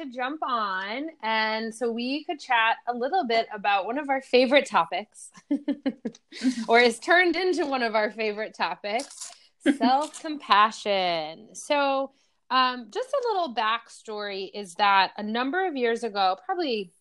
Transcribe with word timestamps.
to 0.00 0.10
jump 0.10 0.40
on, 0.42 1.08
and 1.22 1.74
so 1.74 1.90
we 1.90 2.24
could 2.24 2.40
chat 2.40 2.76
a 2.88 2.94
little 2.94 3.26
bit 3.26 3.46
about 3.54 3.86
one 3.86 3.98
of 3.98 4.08
our 4.08 4.22
favorite 4.22 4.66
topics, 4.66 5.30
or 6.68 6.80
is 6.80 6.98
turned 6.98 7.36
into 7.36 7.66
one 7.66 7.82
of 7.82 7.94
our 7.94 8.10
favorite 8.10 8.54
topics 8.54 9.32
self 9.76 10.20
compassion. 10.20 11.54
So, 11.54 12.12
um, 12.50 12.88
just 12.90 13.08
a 13.08 13.28
little 13.28 13.54
backstory 13.54 14.50
is 14.54 14.74
that 14.76 15.12
a 15.16 15.22
number 15.22 15.66
of 15.66 15.76
years 15.76 16.02
ago, 16.02 16.36
probably 16.44 16.92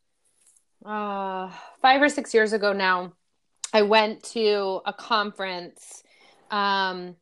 uh, 0.85 1.49
five 1.81 2.01
or 2.01 2.09
six 2.09 2.33
years 2.33 2.53
ago 2.53 2.73
now, 2.73 3.13
I 3.73 3.83
went 3.83 4.23
to 4.31 4.81
a 4.85 4.93
conference 4.93 6.03
um, 6.51 7.15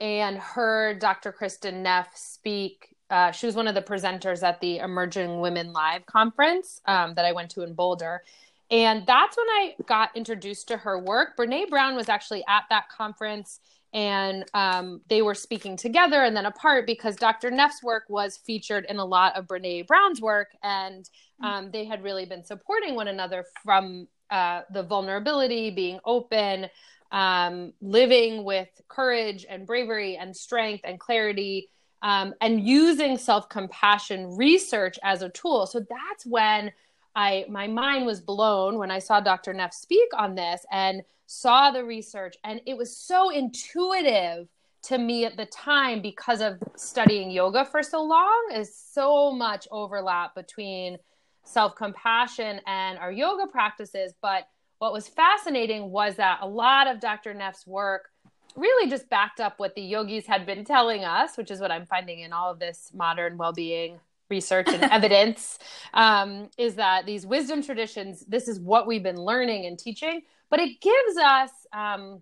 and 0.00 0.38
heard 0.38 0.98
Dr. 0.98 1.32
Kristin 1.32 1.82
Neff 1.82 2.16
speak. 2.16 2.94
Uh, 3.10 3.30
she 3.30 3.46
was 3.46 3.54
one 3.54 3.68
of 3.68 3.74
the 3.74 3.82
presenters 3.82 4.42
at 4.42 4.60
the 4.60 4.78
Emerging 4.78 5.40
Women 5.40 5.72
Live 5.72 6.04
conference 6.06 6.80
um, 6.86 7.14
that 7.14 7.24
I 7.24 7.32
went 7.32 7.50
to 7.52 7.62
in 7.62 7.74
Boulder. 7.74 8.22
And 8.70 9.06
that's 9.06 9.36
when 9.36 9.46
I 9.46 9.74
got 9.86 10.14
introduced 10.14 10.68
to 10.68 10.76
her 10.76 10.98
work. 10.98 11.36
Brene 11.36 11.70
Brown 11.70 11.96
was 11.96 12.08
actually 12.08 12.44
at 12.46 12.64
that 12.68 12.88
conference 12.90 13.60
and 13.94 14.44
um, 14.52 15.00
they 15.08 15.22
were 15.22 15.34
speaking 15.34 15.76
together 15.76 16.22
and 16.22 16.36
then 16.36 16.46
apart 16.46 16.86
because 16.86 17.16
Dr. 17.16 17.50
Neff's 17.50 17.82
work 17.82 18.04
was 18.08 18.36
featured 18.36 18.84
in 18.88 18.98
a 18.98 19.04
lot 19.04 19.36
of 19.36 19.46
Brene 19.46 19.86
Brown's 19.86 20.20
work, 20.20 20.48
and 20.62 21.08
um, 21.42 21.70
they 21.70 21.84
had 21.84 22.02
really 22.02 22.26
been 22.26 22.44
supporting 22.44 22.94
one 22.94 23.08
another 23.08 23.44
from 23.64 24.06
uh, 24.30 24.62
the 24.72 24.82
vulnerability, 24.82 25.70
being 25.70 26.00
open, 26.04 26.68
um, 27.12 27.72
living 27.80 28.44
with 28.44 28.68
courage 28.88 29.46
and 29.48 29.66
bravery 29.66 30.16
and 30.16 30.36
strength 30.36 30.82
and 30.84 31.00
clarity, 31.00 31.68
um, 32.02 32.34
and 32.40 32.66
using 32.66 33.18
self 33.18 33.48
compassion 33.48 34.36
research 34.36 34.98
as 35.02 35.22
a 35.22 35.28
tool. 35.30 35.66
So 35.66 35.80
that's 35.80 36.26
when 36.26 36.72
I 37.14 37.46
my 37.48 37.66
mind 37.66 38.06
was 38.06 38.20
blown 38.20 38.78
when 38.78 38.90
I 38.90 38.98
saw 38.98 39.20
Dr. 39.20 39.52
Neff 39.52 39.72
speak 39.74 40.08
on 40.16 40.34
this 40.34 40.64
and 40.70 41.02
saw 41.26 41.70
the 41.70 41.84
research, 41.84 42.36
and 42.44 42.60
it 42.66 42.76
was 42.76 42.96
so 42.96 43.30
intuitive 43.30 44.48
to 44.84 44.98
me 44.98 45.24
at 45.24 45.36
the 45.36 45.46
time 45.46 46.00
because 46.00 46.40
of 46.40 46.62
studying 46.76 47.30
yoga 47.30 47.64
for 47.64 47.82
so 47.82 48.02
long 48.02 48.50
is 48.54 48.74
so 48.74 49.32
much 49.32 49.66
overlap 49.70 50.34
between 50.34 50.98
self 51.44 51.74
compassion 51.74 52.60
and 52.66 52.98
our 52.98 53.10
yoga 53.10 53.46
practices. 53.46 54.14
But 54.22 54.48
what 54.78 54.92
was 54.92 55.08
fascinating 55.08 55.90
was 55.90 56.16
that 56.16 56.38
a 56.40 56.48
lot 56.48 56.86
of 56.86 57.00
Dr. 57.00 57.34
Neff's 57.34 57.66
work 57.66 58.10
really 58.56 58.90
just 58.90 59.08
backed 59.08 59.40
up 59.40 59.58
what 59.58 59.74
the 59.74 59.82
yogis 59.82 60.26
had 60.26 60.46
been 60.46 60.64
telling 60.64 61.04
us, 61.04 61.36
which 61.36 61.50
is 61.50 61.60
what 61.60 61.70
I'm 61.70 61.86
finding 61.86 62.20
in 62.20 62.32
all 62.32 62.50
of 62.50 62.58
this 62.58 62.90
modern 62.94 63.36
well 63.36 63.52
being 63.52 64.00
research 64.30 64.68
and 64.68 64.82
evidence 64.92 65.58
um, 65.94 66.50
is 66.58 66.74
that 66.74 67.06
these 67.06 67.26
wisdom 67.26 67.62
traditions, 67.62 68.24
this 68.26 68.48
is 68.48 68.60
what 68.60 68.86
we've 68.86 69.02
been 69.02 69.20
learning 69.20 69.66
and 69.66 69.78
teaching, 69.78 70.22
but 70.50 70.60
it 70.60 70.80
gives 70.80 71.16
us, 71.22 71.50
um, 71.72 72.20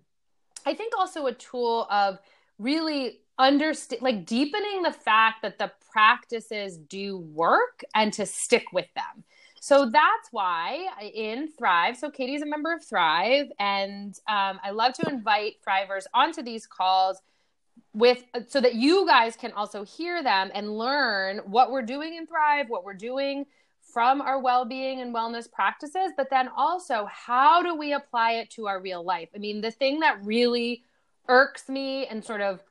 I 0.65 0.73
think, 0.73 0.97
also 0.97 1.25
a 1.27 1.33
tool 1.33 1.87
of 1.89 2.19
really 2.59 3.19
understand 3.39 4.01
like 4.01 4.25
deepening 4.25 4.81
the 4.81 4.91
fact 4.91 5.43
that 5.43 5.59
the 5.59 5.71
practices 5.91 6.77
do 6.77 7.19
work 7.19 7.83
and 7.93 8.11
to 8.11 8.25
stick 8.25 8.65
with 8.73 8.87
them 8.95 9.23
so 9.59 9.89
that's 9.89 10.29
why 10.31 10.87
in 11.13 11.47
thrive 11.57 11.97
so 11.97 12.09
katie's 12.09 12.41
a 12.41 12.45
member 12.45 12.73
of 12.73 12.83
thrive 12.83 13.47
and 13.59 14.19
um, 14.27 14.59
i 14.63 14.71
love 14.71 14.93
to 14.93 15.07
invite 15.09 15.55
thrivers 15.67 16.05
onto 16.13 16.41
these 16.41 16.65
calls 16.65 17.21
with 17.93 18.23
so 18.47 18.61
that 18.61 18.75
you 18.75 19.05
guys 19.07 19.35
can 19.35 19.51
also 19.53 19.83
hear 19.83 20.21
them 20.21 20.51
and 20.53 20.77
learn 20.77 21.39
what 21.45 21.71
we're 21.71 21.81
doing 21.81 22.15
in 22.15 22.27
thrive 22.27 22.69
what 22.69 22.83
we're 22.83 22.93
doing 22.93 23.45
from 23.81 24.21
our 24.21 24.39
well-being 24.39 25.01
and 25.01 25.15
wellness 25.15 25.51
practices 25.51 26.11
but 26.15 26.29
then 26.29 26.49
also 26.55 27.07
how 27.11 27.63
do 27.63 27.75
we 27.75 27.93
apply 27.93 28.33
it 28.33 28.49
to 28.51 28.67
our 28.67 28.79
real 28.81 29.03
life? 29.03 29.29
I 29.33 29.39
mean 29.39 29.61
the 29.61 29.71
thing 29.71 30.01
that 30.01 30.23
really 30.23 30.83
irks 31.27 31.69
me 31.69 32.05
and 32.05 32.23
sort 32.23 32.41
of 32.41 32.61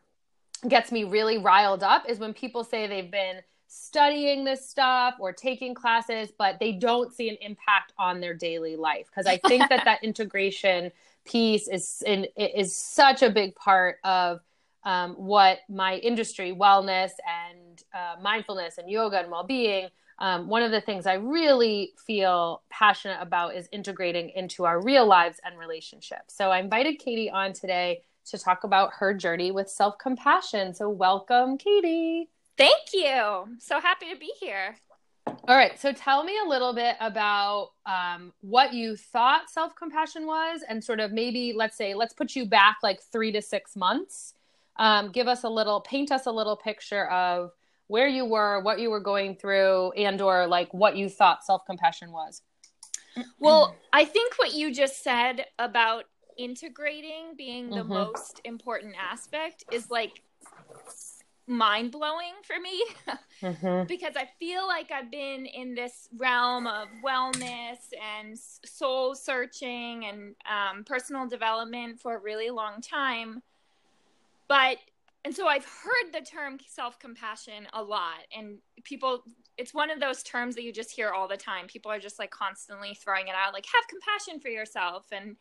gets 0.68 0.92
me 0.92 1.04
really 1.04 1.38
riled 1.38 1.82
up 1.82 2.08
is 2.08 2.18
when 2.18 2.32
people 2.32 2.64
say 2.64 2.86
they've 2.86 3.10
been 3.10 3.40
studying 3.68 4.44
this 4.44 4.68
stuff 4.68 5.14
or 5.18 5.32
taking 5.32 5.74
classes 5.74 6.30
but 6.38 6.58
they 6.60 6.72
don't 6.72 7.12
see 7.12 7.28
an 7.28 7.36
impact 7.40 7.92
on 7.98 8.20
their 8.20 8.34
daily 8.34 8.76
life 8.76 9.06
because 9.06 9.26
i 9.26 9.36
think 9.48 9.68
that 9.68 9.84
that 9.84 10.02
integration 10.04 10.90
piece 11.24 11.68
is 11.68 12.02
in, 12.06 12.26
is 12.36 12.74
such 12.74 13.22
a 13.22 13.30
big 13.30 13.54
part 13.56 13.96
of 14.04 14.40
um, 14.84 15.14
what 15.14 15.58
my 15.68 15.96
industry 15.96 16.52
wellness 16.52 17.10
and 17.26 17.82
uh, 17.92 18.14
mindfulness 18.22 18.78
and 18.78 18.88
yoga 18.88 19.18
and 19.18 19.30
well-being 19.30 19.88
um, 20.18 20.48
one 20.48 20.62
of 20.62 20.70
the 20.70 20.80
things 20.80 21.06
i 21.06 21.14
really 21.14 21.92
feel 22.06 22.62
passionate 22.70 23.18
about 23.20 23.54
is 23.56 23.68
integrating 23.72 24.30
into 24.30 24.64
our 24.64 24.80
real 24.80 25.06
lives 25.06 25.40
and 25.44 25.58
relationships 25.58 26.36
so 26.36 26.50
i 26.50 26.60
invited 26.60 26.98
katie 26.98 27.28
on 27.28 27.52
today 27.52 28.00
to 28.26 28.38
talk 28.38 28.64
about 28.64 28.92
her 28.94 29.14
journey 29.14 29.50
with 29.50 29.70
self 29.70 29.98
compassion. 29.98 30.74
So, 30.74 30.88
welcome, 30.88 31.56
Katie. 31.58 32.28
Thank 32.56 32.92
you. 32.92 33.56
So 33.58 33.80
happy 33.80 34.10
to 34.12 34.18
be 34.18 34.32
here. 34.40 34.76
All 35.48 35.56
right. 35.56 35.78
So, 35.78 35.92
tell 35.92 36.24
me 36.24 36.34
a 36.44 36.48
little 36.48 36.72
bit 36.72 36.96
about 37.00 37.70
um, 37.84 38.32
what 38.40 38.72
you 38.72 38.96
thought 38.96 39.50
self 39.50 39.74
compassion 39.76 40.26
was, 40.26 40.62
and 40.68 40.82
sort 40.82 41.00
of 41.00 41.12
maybe, 41.12 41.52
let's 41.54 41.76
say, 41.76 41.94
let's 41.94 42.14
put 42.14 42.34
you 42.34 42.46
back 42.46 42.78
like 42.82 43.00
three 43.00 43.32
to 43.32 43.42
six 43.42 43.76
months. 43.76 44.34
Um, 44.76 45.10
give 45.10 45.28
us 45.28 45.44
a 45.44 45.48
little, 45.48 45.80
paint 45.80 46.12
us 46.12 46.26
a 46.26 46.32
little 46.32 46.56
picture 46.56 47.08
of 47.10 47.50
where 47.86 48.08
you 48.08 48.24
were, 48.24 48.60
what 48.60 48.78
you 48.78 48.90
were 48.90 49.00
going 49.00 49.36
through, 49.36 49.92
and 49.92 50.20
or 50.20 50.46
like 50.46 50.72
what 50.74 50.96
you 50.96 51.08
thought 51.08 51.44
self 51.44 51.64
compassion 51.66 52.12
was. 52.12 52.42
Well, 53.38 53.74
I 53.92 54.04
think 54.04 54.34
what 54.38 54.52
you 54.52 54.74
just 54.74 55.02
said 55.02 55.46
about 55.58 56.04
integrating 56.36 57.34
being 57.36 57.70
the 57.70 57.76
mm-hmm. 57.76 57.92
most 57.92 58.40
important 58.44 58.94
aspect 59.00 59.64
is 59.72 59.90
like 59.90 60.22
mind 61.46 61.92
blowing 61.92 62.32
for 62.42 62.58
me 62.60 62.84
mm-hmm. 63.40 63.84
because 63.88 64.14
I 64.16 64.28
feel 64.38 64.66
like 64.66 64.90
I've 64.90 65.10
been 65.10 65.46
in 65.46 65.74
this 65.74 66.08
realm 66.16 66.66
of 66.66 66.88
wellness 67.04 67.78
and 68.18 68.36
soul 68.36 69.14
searching 69.14 70.06
and 70.06 70.34
um, 70.50 70.84
personal 70.84 71.28
development 71.28 72.00
for 72.00 72.16
a 72.16 72.20
really 72.20 72.50
long 72.50 72.80
time. 72.80 73.42
But, 74.48 74.78
and 75.24 75.34
so 75.34 75.46
I've 75.46 75.64
heard 75.64 76.12
the 76.12 76.20
term 76.20 76.58
self 76.66 76.98
compassion 76.98 77.66
a 77.72 77.82
lot, 77.82 78.20
and 78.36 78.58
people, 78.84 79.24
it's 79.58 79.74
one 79.74 79.90
of 79.90 79.98
those 79.98 80.22
terms 80.22 80.54
that 80.54 80.62
you 80.62 80.72
just 80.72 80.90
hear 80.90 81.10
all 81.10 81.26
the 81.26 81.36
time. 81.36 81.66
People 81.66 81.90
are 81.90 81.98
just 81.98 82.18
like 82.18 82.30
constantly 82.30 82.94
throwing 82.94 83.28
it 83.28 83.34
out, 83.34 83.52
like, 83.52 83.66
have 83.66 83.84
compassion 83.88 84.40
for 84.40 84.48
yourself. 84.48 85.06
And, 85.12 85.36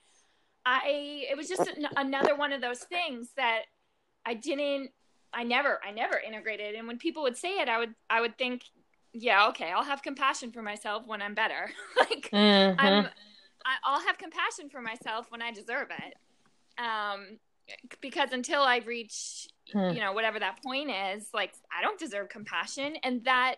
I 0.67 1.25
it 1.29 1.37
was 1.37 1.47
just 1.47 1.67
an, 1.67 1.87
another 1.95 2.35
one 2.35 2.51
of 2.51 2.59
those 2.59 2.79
things 2.79 3.29
that 3.37 3.65
I 4.25 4.33
didn't 4.33 4.89
I 5.35 5.43
never 5.43 5.79
I 5.85 5.91
never 5.91 6.17
integrated 6.17 6.75
and 6.75 6.87
when 6.87 6.97
people 6.97 7.23
would 7.23 7.37
say 7.37 7.59
it 7.59 7.69
I 7.69 7.77
would 7.77 7.93
I 8.09 8.21
would 8.21 8.37
think 8.37 8.63
yeah 9.13 9.47
okay 9.49 9.71
I'll 9.71 9.83
have 9.83 10.01
compassion 10.01 10.51
for 10.51 10.61
myself 10.61 11.03
when 11.05 11.21
I'm 11.21 11.35
better 11.35 11.69
like 11.99 12.29
mm-hmm. 12.31 12.79
I'm 12.79 13.09
I'll 13.83 14.01
have 14.01 14.17
compassion 14.17 14.69
for 14.69 14.81
myself 14.81 15.27
when 15.29 15.41
I 15.41 15.51
deserve 15.51 15.89
it 15.91 16.15
um 16.81 17.39
because 18.01 18.31
until 18.31 18.61
I 18.61 18.77
reach 18.77 19.47
hmm. 19.71 19.89
you 19.89 19.99
know 19.99 20.13
whatever 20.13 20.39
that 20.39 20.63
point 20.63 20.89
is 20.89 21.27
like 21.33 21.53
I 21.77 21.81
don't 21.81 21.99
deserve 21.99 22.29
compassion 22.29 22.95
and 23.03 23.23
that 23.25 23.55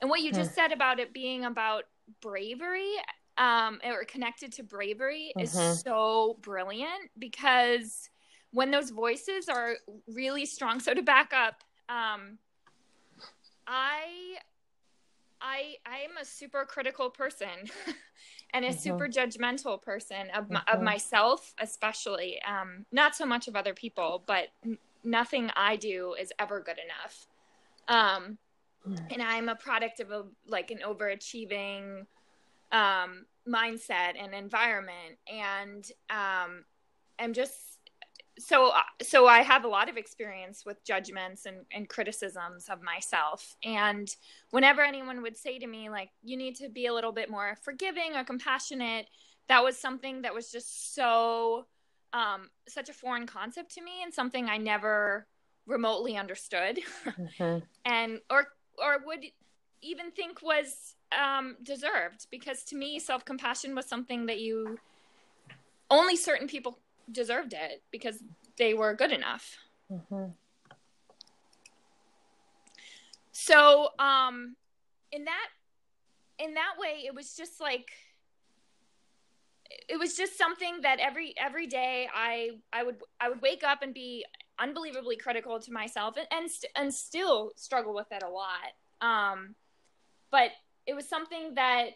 and 0.00 0.08
what 0.08 0.22
you 0.22 0.32
just 0.32 0.50
hmm. 0.50 0.54
said 0.54 0.72
about 0.72 0.98
it 0.98 1.12
being 1.12 1.44
about 1.44 1.84
bravery 2.22 2.94
um, 3.40 3.80
or 3.84 4.04
connected 4.04 4.52
to 4.54 4.62
bravery 4.62 5.32
mm-hmm. 5.36 5.40
is 5.40 5.80
so 5.80 6.36
brilliant 6.42 7.10
because 7.18 8.10
when 8.52 8.70
those 8.70 8.90
voices 8.90 9.48
are 9.48 9.76
really 10.12 10.46
strong. 10.46 10.80
So 10.80 10.94
to 10.94 11.02
back 11.02 11.32
up, 11.32 11.62
um, 11.88 12.38
I 13.66 14.36
I 15.40 15.76
I 15.86 15.98
am 15.98 16.16
a 16.20 16.24
super 16.24 16.64
critical 16.64 17.10
person 17.10 17.48
and 18.54 18.64
a 18.64 18.68
mm-hmm. 18.68 18.78
super 18.78 19.08
judgmental 19.08 19.80
person 19.80 20.30
of 20.34 20.44
mm-hmm. 20.46 20.74
of 20.76 20.82
myself 20.82 21.54
especially. 21.60 22.40
Um, 22.42 22.86
not 22.92 23.14
so 23.14 23.26
much 23.26 23.48
of 23.48 23.56
other 23.56 23.74
people, 23.74 24.22
but 24.26 24.48
n- 24.64 24.78
nothing 25.04 25.50
I 25.56 25.76
do 25.76 26.14
is 26.18 26.32
ever 26.38 26.60
good 26.60 26.78
enough. 26.78 27.26
Um, 27.88 28.38
mm. 28.86 29.12
and 29.12 29.22
I'm 29.22 29.48
a 29.48 29.56
product 29.56 30.00
of 30.00 30.10
a 30.10 30.24
like 30.46 30.70
an 30.70 30.80
overachieving 30.86 32.06
um, 32.72 33.26
mindset 33.48 34.12
and 34.22 34.34
environment 34.34 35.18
and 35.26 35.90
um 36.10 36.64
i'm 37.18 37.32
just 37.32 37.78
so 38.38 38.72
so 39.02 39.26
i 39.26 39.40
have 39.40 39.64
a 39.64 39.68
lot 39.68 39.88
of 39.88 39.96
experience 39.96 40.64
with 40.64 40.84
judgments 40.84 41.46
and, 41.46 41.58
and 41.72 41.88
criticisms 41.88 42.68
of 42.70 42.80
myself 42.82 43.56
and 43.64 44.16
whenever 44.50 44.82
anyone 44.82 45.20
would 45.20 45.36
say 45.36 45.58
to 45.58 45.66
me 45.66 45.90
like 45.90 46.10
you 46.22 46.36
need 46.36 46.54
to 46.54 46.68
be 46.68 46.86
a 46.86 46.94
little 46.94 47.12
bit 47.12 47.30
more 47.30 47.56
forgiving 47.62 48.14
or 48.14 48.24
compassionate 48.24 49.06
that 49.48 49.64
was 49.64 49.76
something 49.76 50.22
that 50.22 50.32
was 50.32 50.50
just 50.50 50.94
so 50.94 51.66
um, 52.12 52.50
such 52.68 52.88
a 52.88 52.92
foreign 52.92 53.26
concept 53.26 53.74
to 53.74 53.82
me 53.82 54.02
and 54.02 54.12
something 54.12 54.48
I 54.48 54.56
never 54.56 55.26
remotely 55.66 56.16
understood, 56.16 56.80
mm-hmm. 57.04 57.58
and 57.84 58.20
or 58.30 58.48
or 58.78 58.98
would 59.06 59.24
even 59.82 60.10
think 60.10 60.42
was 60.42 60.94
um, 61.18 61.56
deserved. 61.62 62.26
Because 62.30 62.64
to 62.64 62.76
me, 62.76 62.98
self 62.98 63.24
compassion 63.24 63.74
was 63.74 63.86
something 63.86 64.26
that 64.26 64.40
you 64.40 64.78
only 65.90 66.16
certain 66.16 66.46
people 66.46 66.78
deserved 67.12 67.52
it 67.52 67.82
because 67.90 68.22
they 68.56 68.74
were 68.74 68.94
good 68.94 69.12
enough. 69.12 69.56
Mm-hmm. 69.90 70.30
So, 73.32 73.88
um, 73.98 74.56
in 75.12 75.24
that 75.24 75.48
in 76.38 76.54
that 76.54 76.74
way, 76.78 77.02
it 77.06 77.14
was 77.14 77.34
just 77.36 77.60
like 77.60 77.90
it 79.88 79.98
was 79.98 80.16
just 80.16 80.36
something 80.36 80.80
that 80.82 80.98
every 81.00 81.34
every 81.38 81.66
day 81.66 82.08
I 82.14 82.50
I 82.72 82.82
would 82.82 82.96
I 83.20 83.28
would 83.28 83.42
wake 83.42 83.62
up 83.64 83.82
and 83.82 83.94
be 83.94 84.24
unbelievably 84.58 85.16
critical 85.16 85.58
to 85.58 85.72
myself 85.72 86.16
and 86.16 86.26
and, 86.30 86.50
st- 86.50 86.72
and 86.76 86.92
still 86.92 87.52
struggle 87.56 87.94
with 87.94 88.06
it 88.10 88.22
a 88.22 88.28
lot. 88.28 88.72
Um, 89.00 89.54
but 90.30 90.50
it 90.86 90.94
was 90.94 91.08
something 91.08 91.54
that 91.54 91.90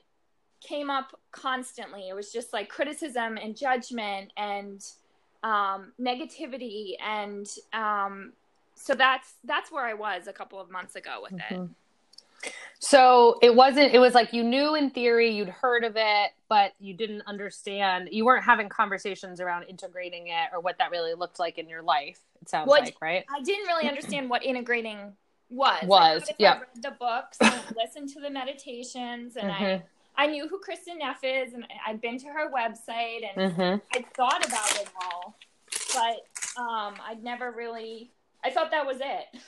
came 0.60 0.90
up 0.90 1.18
constantly. 1.30 2.08
It 2.08 2.14
was 2.14 2.32
just 2.32 2.52
like 2.52 2.68
criticism 2.68 3.36
and 3.36 3.56
judgment 3.56 4.32
and 4.36 4.82
um, 5.44 5.92
negativity, 6.00 6.94
and 7.00 7.46
um, 7.72 8.32
so 8.74 8.94
that's 8.94 9.34
that's 9.44 9.70
where 9.70 9.84
I 9.84 9.94
was 9.94 10.26
a 10.26 10.32
couple 10.32 10.60
of 10.60 10.70
months 10.70 10.96
ago 10.96 11.20
with 11.22 11.32
mm-hmm. 11.34 11.64
it. 11.64 11.70
So 12.78 13.38
it 13.40 13.54
wasn't, 13.54 13.94
it 13.94 13.98
was 13.98 14.12
like 14.12 14.34
you 14.34 14.44
knew 14.44 14.74
in 14.74 14.90
theory, 14.90 15.30
you'd 15.30 15.48
heard 15.48 15.84
of 15.84 15.94
it, 15.96 16.32
but 16.50 16.74
you 16.78 16.92
didn't 16.92 17.22
understand. 17.26 18.10
You 18.12 18.26
weren't 18.26 18.44
having 18.44 18.68
conversations 18.68 19.40
around 19.40 19.62
integrating 19.62 20.26
it 20.26 20.50
or 20.52 20.60
what 20.60 20.76
that 20.78 20.90
really 20.90 21.14
looked 21.14 21.38
like 21.38 21.56
in 21.56 21.68
your 21.68 21.82
life, 21.82 22.18
it 22.42 22.48
sounds 22.50 22.68
well, 22.68 22.82
like, 22.82 22.96
right? 23.00 23.24
I 23.34 23.40
didn't 23.42 23.66
really 23.66 23.88
understand 23.88 24.28
what 24.28 24.44
integrating 24.44 25.14
was. 25.48 25.84
Was, 25.84 26.30
yeah. 26.38 26.58
read 26.58 26.82
the 26.82 26.90
books 26.90 27.38
and 27.40 27.54
listened 27.76 28.10
to 28.10 28.20
the 28.20 28.30
meditations 28.30 29.36
and 29.36 29.50
mm-hmm. 29.50 29.64
I. 29.64 29.82
I 30.16 30.26
knew 30.26 30.48
who 30.48 30.60
Kristin 30.60 30.98
Neff 30.98 31.24
is, 31.24 31.54
and 31.54 31.66
I'd 31.86 32.00
been 32.00 32.18
to 32.18 32.28
her 32.28 32.50
website, 32.50 33.22
and 33.34 33.52
mm-hmm. 33.52 33.76
I'd 33.96 34.14
thought 34.14 34.46
about 34.46 34.80
it 34.80 34.88
all, 35.02 35.36
but 35.92 36.60
um, 36.60 36.94
I'd 37.06 37.22
never 37.22 37.50
really. 37.50 38.10
I 38.44 38.50
thought 38.50 38.70
that 38.70 38.86
was 38.86 38.98
it. 39.00 39.40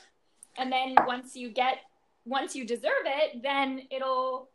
And 0.58 0.72
then 0.72 0.96
once 1.06 1.36
you 1.36 1.50
get 1.50 1.78
once 2.26 2.56
you 2.56 2.66
deserve 2.66 3.04
it, 3.06 3.42
then 3.42 3.82
it'll. 3.90 4.48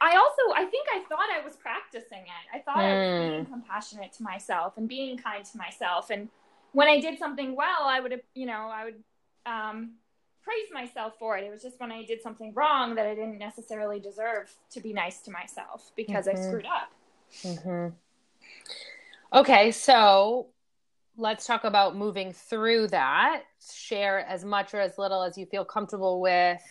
I 0.00 0.16
also, 0.16 0.54
I 0.56 0.64
think 0.64 0.86
I 0.94 1.02
thought 1.08 1.28
I 1.30 1.44
was 1.44 1.56
practicing 1.56 2.22
it. 2.22 2.54
I 2.54 2.60
thought 2.60 2.76
mm. 2.76 2.82
I 2.82 3.20
was 3.20 3.30
being 3.30 3.44
hmm. 3.44 3.52
compassionate 3.52 4.12
to 4.14 4.22
myself 4.22 4.74
and 4.76 4.88
being 4.88 5.18
kind 5.18 5.44
to 5.44 5.58
myself. 5.58 6.10
And 6.10 6.28
when 6.70 6.86
I 6.86 7.00
did 7.00 7.18
something 7.18 7.56
well, 7.56 7.82
I 7.82 7.98
would, 7.98 8.20
you 8.34 8.46
know, 8.46 8.70
I 8.72 8.84
would 8.84 9.02
um, 9.44 9.94
praise 10.42 10.68
myself 10.72 11.14
for 11.18 11.36
it. 11.36 11.44
It 11.44 11.50
was 11.50 11.62
just 11.62 11.78
when 11.78 11.92
I 11.92 12.04
did 12.04 12.20
something 12.22 12.52
wrong 12.54 12.94
that 12.96 13.06
I 13.06 13.14
didn't 13.14 13.38
necessarily 13.38 14.00
deserve 14.00 14.52
to 14.72 14.80
be 14.80 14.92
nice 14.92 15.20
to 15.22 15.30
myself 15.30 15.92
because 15.96 16.26
mm-hmm. 16.26 16.38
I 16.38 16.42
screwed 16.42 16.66
up. 16.66 16.92
Mm-hmm. 17.42 17.88
Okay, 19.38 19.70
so 19.70 20.48
let's 21.16 21.46
talk 21.46 21.64
about 21.64 21.96
moving 21.96 22.32
through 22.32 22.88
that. 22.88 23.44
Share 23.72 24.20
as 24.26 24.44
much 24.44 24.74
or 24.74 24.80
as 24.80 24.98
little 24.98 25.22
as 25.22 25.38
you 25.38 25.46
feel 25.46 25.64
comfortable 25.64 26.20
with. 26.20 26.62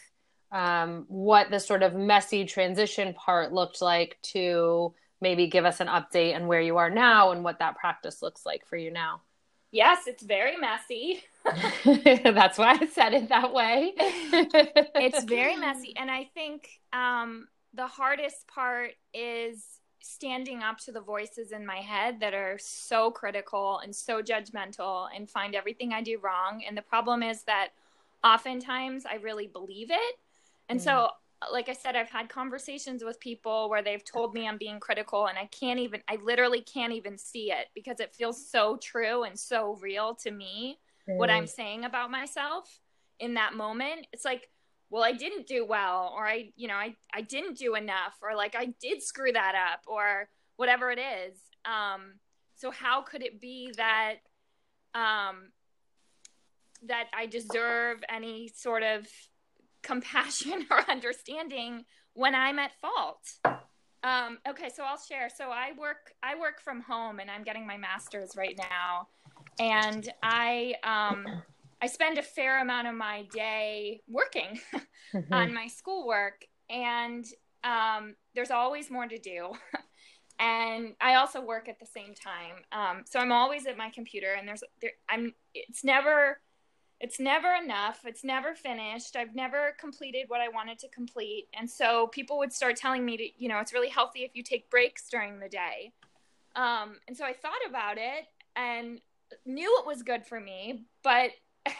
Um, 0.51 1.06
what 1.07 1.50
the 1.50 1.59
sort 1.59 1.81
of 1.81 1.94
messy 1.94 2.44
transition 2.44 3.13
part 3.13 3.53
looked 3.53 3.81
like 3.81 4.17
to 4.33 4.94
maybe 5.21 5.47
give 5.47 5.63
us 5.63 5.79
an 5.79 5.88
update 5.88 6.35
on 6.35 6.47
where 6.47 6.59
you 6.59 6.77
are 6.77 6.89
now 6.89 7.31
and 7.31 7.44
what 7.44 7.59
that 7.59 7.77
practice 7.77 8.21
looks 8.21 8.45
like 8.45 8.65
for 8.67 8.75
you 8.75 8.91
now. 8.91 9.21
Yes, 9.71 10.06
it's 10.07 10.23
very 10.23 10.57
messy. 10.57 11.23
That's 12.23 12.57
why 12.57 12.77
I 12.79 12.88
said 12.88 13.13
it 13.13 13.29
that 13.29 13.53
way. 13.53 13.94
it's 13.97 15.23
very 15.23 15.56
messy. 15.56 15.94
And 15.95 16.12
I 16.12 16.29
think 16.33 16.69
um, 16.94 17.47
the 17.73 17.88
hardest 17.88 18.47
part 18.47 18.91
is 19.13 19.63
standing 20.01 20.62
up 20.62 20.79
to 20.79 20.91
the 20.91 21.00
voices 21.00 21.51
in 21.51 21.65
my 21.65 21.77
head 21.77 22.19
that 22.19 22.33
are 22.33 22.57
so 22.59 23.12
critical 23.12 23.79
and 23.79 23.95
so 23.95 24.21
judgmental 24.21 25.07
and 25.15 25.29
find 25.29 25.56
everything 25.56 25.94
I 25.94 26.01
do 26.01 26.19
wrong. 26.21 26.63
And 26.67 26.75
the 26.75 26.81
problem 26.81 27.24
is 27.24 27.44
that 27.44 27.69
oftentimes 28.24 29.06
I 29.06 29.15
really 29.15 29.47
believe 29.47 29.89
it. 29.91 30.15
And 30.69 30.79
mm. 30.79 30.83
so, 30.83 31.09
like 31.51 31.69
I 31.69 31.73
said, 31.73 31.95
I've 31.95 32.09
had 32.09 32.29
conversations 32.29 33.03
with 33.03 33.19
people 33.19 33.69
where 33.69 33.81
they've 33.81 34.03
told 34.03 34.33
me 34.33 34.47
I'm 34.47 34.57
being 34.57 34.79
critical, 34.79 35.27
and 35.27 35.38
I 35.38 35.45
can't 35.47 35.79
even, 35.79 36.01
I 36.07 36.17
literally 36.23 36.61
can't 36.61 36.93
even 36.93 37.17
see 37.17 37.51
it 37.51 37.67
because 37.73 37.99
it 37.99 38.13
feels 38.13 38.49
so 38.49 38.77
true 38.77 39.23
and 39.23 39.39
so 39.39 39.77
real 39.81 40.15
to 40.15 40.31
me 40.31 40.79
mm. 41.09 41.17
what 41.17 41.29
I'm 41.29 41.47
saying 41.47 41.85
about 41.85 42.11
myself 42.11 42.79
in 43.19 43.35
that 43.35 43.53
moment. 43.53 44.07
It's 44.13 44.25
like, 44.25 44.49
well 44.91 45.03
i 45.03 45.11
didn't 45.11 45.47
do 45.47 45.65
well 45.65 46.13
or 46.15 46.27
i 46.27 46.51
you 46.55 46.67
know 46.67 46.75
i 46.75 46.93
i 47.13 47.21
didn't 47.21 47.57
do 47.57 47.75
enough 47.75 48.17
or 48.21 48.35
like 48.35 48.55
i 48.55 48.65
did 48.79 49.01
screw 49.01 49.31
that 49.31 49.55
up 49.55 49.81
or 49.88 50.29
whatever 50.57 50.91
it 50.91 50.99
is 50.99 51.39
um 51.65 52.13
so 52.55 52.69
how 52.69 53.01
could 53.01 53.23
it 53.23 53.41
be 53.41 53.73
that 53.77 54.15
um 54.93 55.51
that 56.83 57.05
i 57.17 57.25
deserve 57.25 58.03
any 58.09 58.49
sort 58.53 58.83
of 58.83 59.07
compassion 59.83 60.66
or 60.72 60.89
understanding 60.89 61.86
when 62.13 62.36
i'm 62.36 62.60
at 62.60 62.72
fault. 62.81 63.56
Um 64.04 64.39
okay 64.48 64.69
so 64.74 64.83
i'll 64.83 65.00
share. 65.00 65.30
So 65.30 65.50
i 65.50 65.72
work 65.78 66.13
i 66.24 66.38
work 66.38 66.62
from 66.62 66.81
home 66.81 67.19
and 67.19 67.30
i'm 67.30 67.44
getting 67.44 67.66
my 67.66 67.78
master's 67.78 68.36
right 68.36 68.57
now. 68.57 69.07
And 69.60 70.12
i 70.24 70.74
um 70.83 71.25
I 71.81 71.88
spend 71.88 72.18
a 72.19 72.24
fair 72.24 72.62
amount 72.62 72.88
of 72.88 72.95
my 72.95 73.24
day 73.33 74.01
working 74.07 74.60
mm-hmm. 75.13 75.34
on 75.34 75.53
my 75.53 75.67
schoolwork, 75.67 76.46
and 76.70 77.25
um, 77.63 78.15
there's 78.36 78.51
always 78.51 78.91
more 78.91 79.08
to 79.08 79.17
do. 79.17 79.51
and 80.39 80.94
I 81.01 81.15
also 81.15 81.41
work 81.41 81.67
at 81.67 81.79
the 81.79 81.88
same 81.88 82.13
time, 82.13 82.63
um, 82.72 83.03
so 83.05 83.20
I'm 83.20 83.32
always 83.32 83.65
at 83.65 83.77
my 83.77 83.89
computer, 83.89 84.34
and 84.38 84.48
there's 84.48 84.63
there, 84.79 84.91
I'm 85.10 85.34
it's 85.55 85.84
never 85.84 86.39
it's 87.01 87.20
never 87.20 87.53
enough. 87.53 88.01
It's 88.05 88.24
never 88.24 88.53
finished. 88.53 89.15
I've 89.15 89.34
never 89.34 89.75
completed 89.79 90.25
what 90.27 90.39
I 90.39 90.50
wanted 90.50 90.77
to 90.79 90.88
complete, 90.89 91.48
and 91.58 91.70
so 91.70 92.08
people 92.08 92.38
would 92.38 92.53
start 92.53 92.75
telling 92.75 93.03
me 93.03 93.17
to 93.17 93.27
you 93.38 93.50
know 93.50 93.60
it's 93.60 93.74
really 93.74 93.89
healthy 93.89 94.20
if 94.20 94.31
you 94.36 94.43
take 94.43 94.70
breaks 94.70 95.10
during 95.10 95.39
the 95.39 95.50
day. 95.50 95.91
Um, 96.55 96.98
and 97.08 97.17
so 97.17 97.25
I 97.25 97.34
thought 97.34 97.53
about 97.67 97.98
it 97.98 98.27
and 98.55 99.00
knew 99.46 99.79
it 99.79 99.88
was 99.88 100.03
good 100.03 100.25
for 100.25 100.39
me, 100.39 100.84
but 101.03 101.31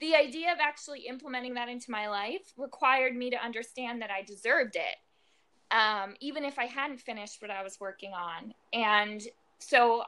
the 0.00 0.14
idea 0.14 0.52
of 0.52 0.58
actually 0.60 1.06
implementing 1.06 1.54
that 1.54 1.68
into 1.68 1.90
my 1.90 2.08
life 2.08 2.52
required 2.56 3.16
me 3.16 3.30
to 3.30 3.36
understand 3.36 4.02
that 4.02 4.10
I 4.10 4.22
deserved 4.22 4.76
it, 4.76 5.74
um, 5.74 6.14
even 6.20 6.44
if 6.44 6.58
I 6.58 6.66
hadn't 6.66 7.00
finished 7.00 7.40
what 7.40 7.50
I 7.50 7.62
was 7.62 7.78
working 7.80 8.12
on. 8.12 8.52
And 8.72 9.22
so 9.58 10.04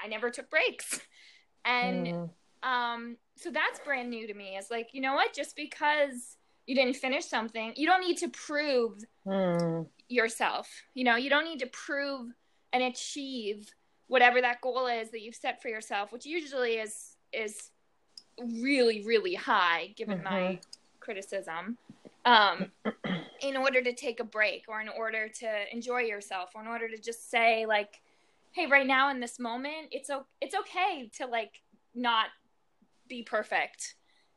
I 0.00 0.08
never 0.08 0.30
took 0.30 0.50
breaks. 0.50 1.00
And 1.64 2.06
mm. 2.06 2.30
Um, 2.62 3.16
so 3.36 3.50
that's 3.50 3.80
brand 3.80 4.10
new 4.10 4.26
to 4.26 4.34
me. 4.34 4.56
It's 4.56 4.70
like, 4.70 4.88
you 4.92 5.00
know 5.00 5.14
what? 5.14 5.34
Just 5.34 5.56
because 5.56 6.36
you 6.66 6.74
didn't 6.74 6.96
finish 6.96 7.24
something, 7.26 7.72
you 7.76 7.86
don't 7.86 8.00
need 8.00 8.18
to 8.18 8.28
prove 8.28 9.02
mm. 9.26 9.86
yourself. 10.08 10.68
You 10.94 11.04
know, 11.04 11.16
you 11.16 11.30
don't 11.30 11.44
need 11.44 11.60
to 11.60 11.66
prove 11.66 12.30
and 12.72 12.82
achieve 12.82 13.68
whatever 14.06 14.40
that 14.40 14.60
goal 14.60 14.86
is 14.86 15.10
that 15.10 15.22
you've 15.22 15.34
set 15.34 15.60
for 15.60 15.68
yourself, 15.68 16.12
which 16.12 16.26
usually 16.26 16.74
is 16.74 17.16
is 17.32 17.70
really 18.38 19.04
really 19.04 19.34
high 19.34 19.92
given 19.96 20.18
mm-hmm. 20.18 20.34
my 20.34 20.58
criticism 21.00 21.76
um, 22.24 22.70
in 23.42 23.56
order 23.56 23.82
to 23.82 23.92
take 23.92 24.20
a 24.20 24.24
break 24.24 24.64
or 24.68 24.80
in 24.80 24.88
order 24.88 25.28
to 25.28 25.48
enjoy 25.72 26.00
yourself 26.00 26.50
or 26.54 26.62
in 26.62 26.68
order 26.68 26.88
to 26.88 26.98
just 26.98 27.30
say 27.30 27.66
like 27.66 28.00
hey 28.52 28.66
right 28.66 28.86
now 28.86 29.10
in 29.10 29.20
this 29.20 29.38
moment 29.38 29.88
it's 29.90 30.10
o- 30.10 30.26
it's 30.40 30.54
okay 30.54 31.10
to 31.16 31.26
like 31.26 31.60
not 31.94 32.26
be 33.16 33.22
perfect 33.22 33.94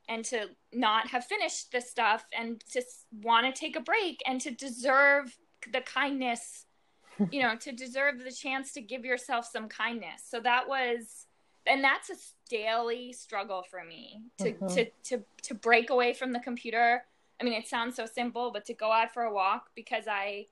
and 0.07 0.23
to 0.25 0.47
not 0.71 1.07
have 1.07 1.25
finished 1.25 1.71
this 1.71 1.89
stuff 1.89 2.25
and 2.37 2.63
to 2.71 2.81
want 3.23 3.45
to 3.45 3.59
take 3.59 3.75
a 3.75 3.79
break 3.79 4.21
and 4.25 4.41
to 4.41 4.51
deserve 4.51 5.35
the 5.71 5.81
kindness 5.81 6.65
you 7.31 7.41
know 7.41 7.55
to 7.55 7.71
deserve 7.71 8.21
the 8.23 8.31
chance 8.31 8.73
to 8.73 8.81
give 8.81 9.05
yourself 9.05 9.47
some 9.49 9.69
kindness 9.69 10.21
so 10.29 10.39
that 10.39 10.67
was 10.67 11.25
and 11.67 11.83
that's 11.83 12.09
a 12.09 12.15
daily 12.49 13.11
struggle 13.13 13.63
for 13.69 13.83
me 13.83 14.21
to 14.37 14.51
mm-hmm. 14.51 14.67
to 14.67 14.85
to 15.03 15.23
to 15.43 15.53
break 15.53 15.89
away 15.89 16.13
from 16.13 16.31
the 16.31 16.39
computer. 16.39 17.03
I 17.39 17.43
mean, 17.43 17.53
it 17.53 17.67
sounds 17.67 17.95
so 17.95 18.05
simple, 18.05 18.51
but 18.51 18.65
to 18.65 18.73
go 18.73 18.91
out 18.91 19.13
for 19.13 19.23
a 19.23 19.33
walk 19.33 19.69
because 19.75 20.05
I 20.07 20.45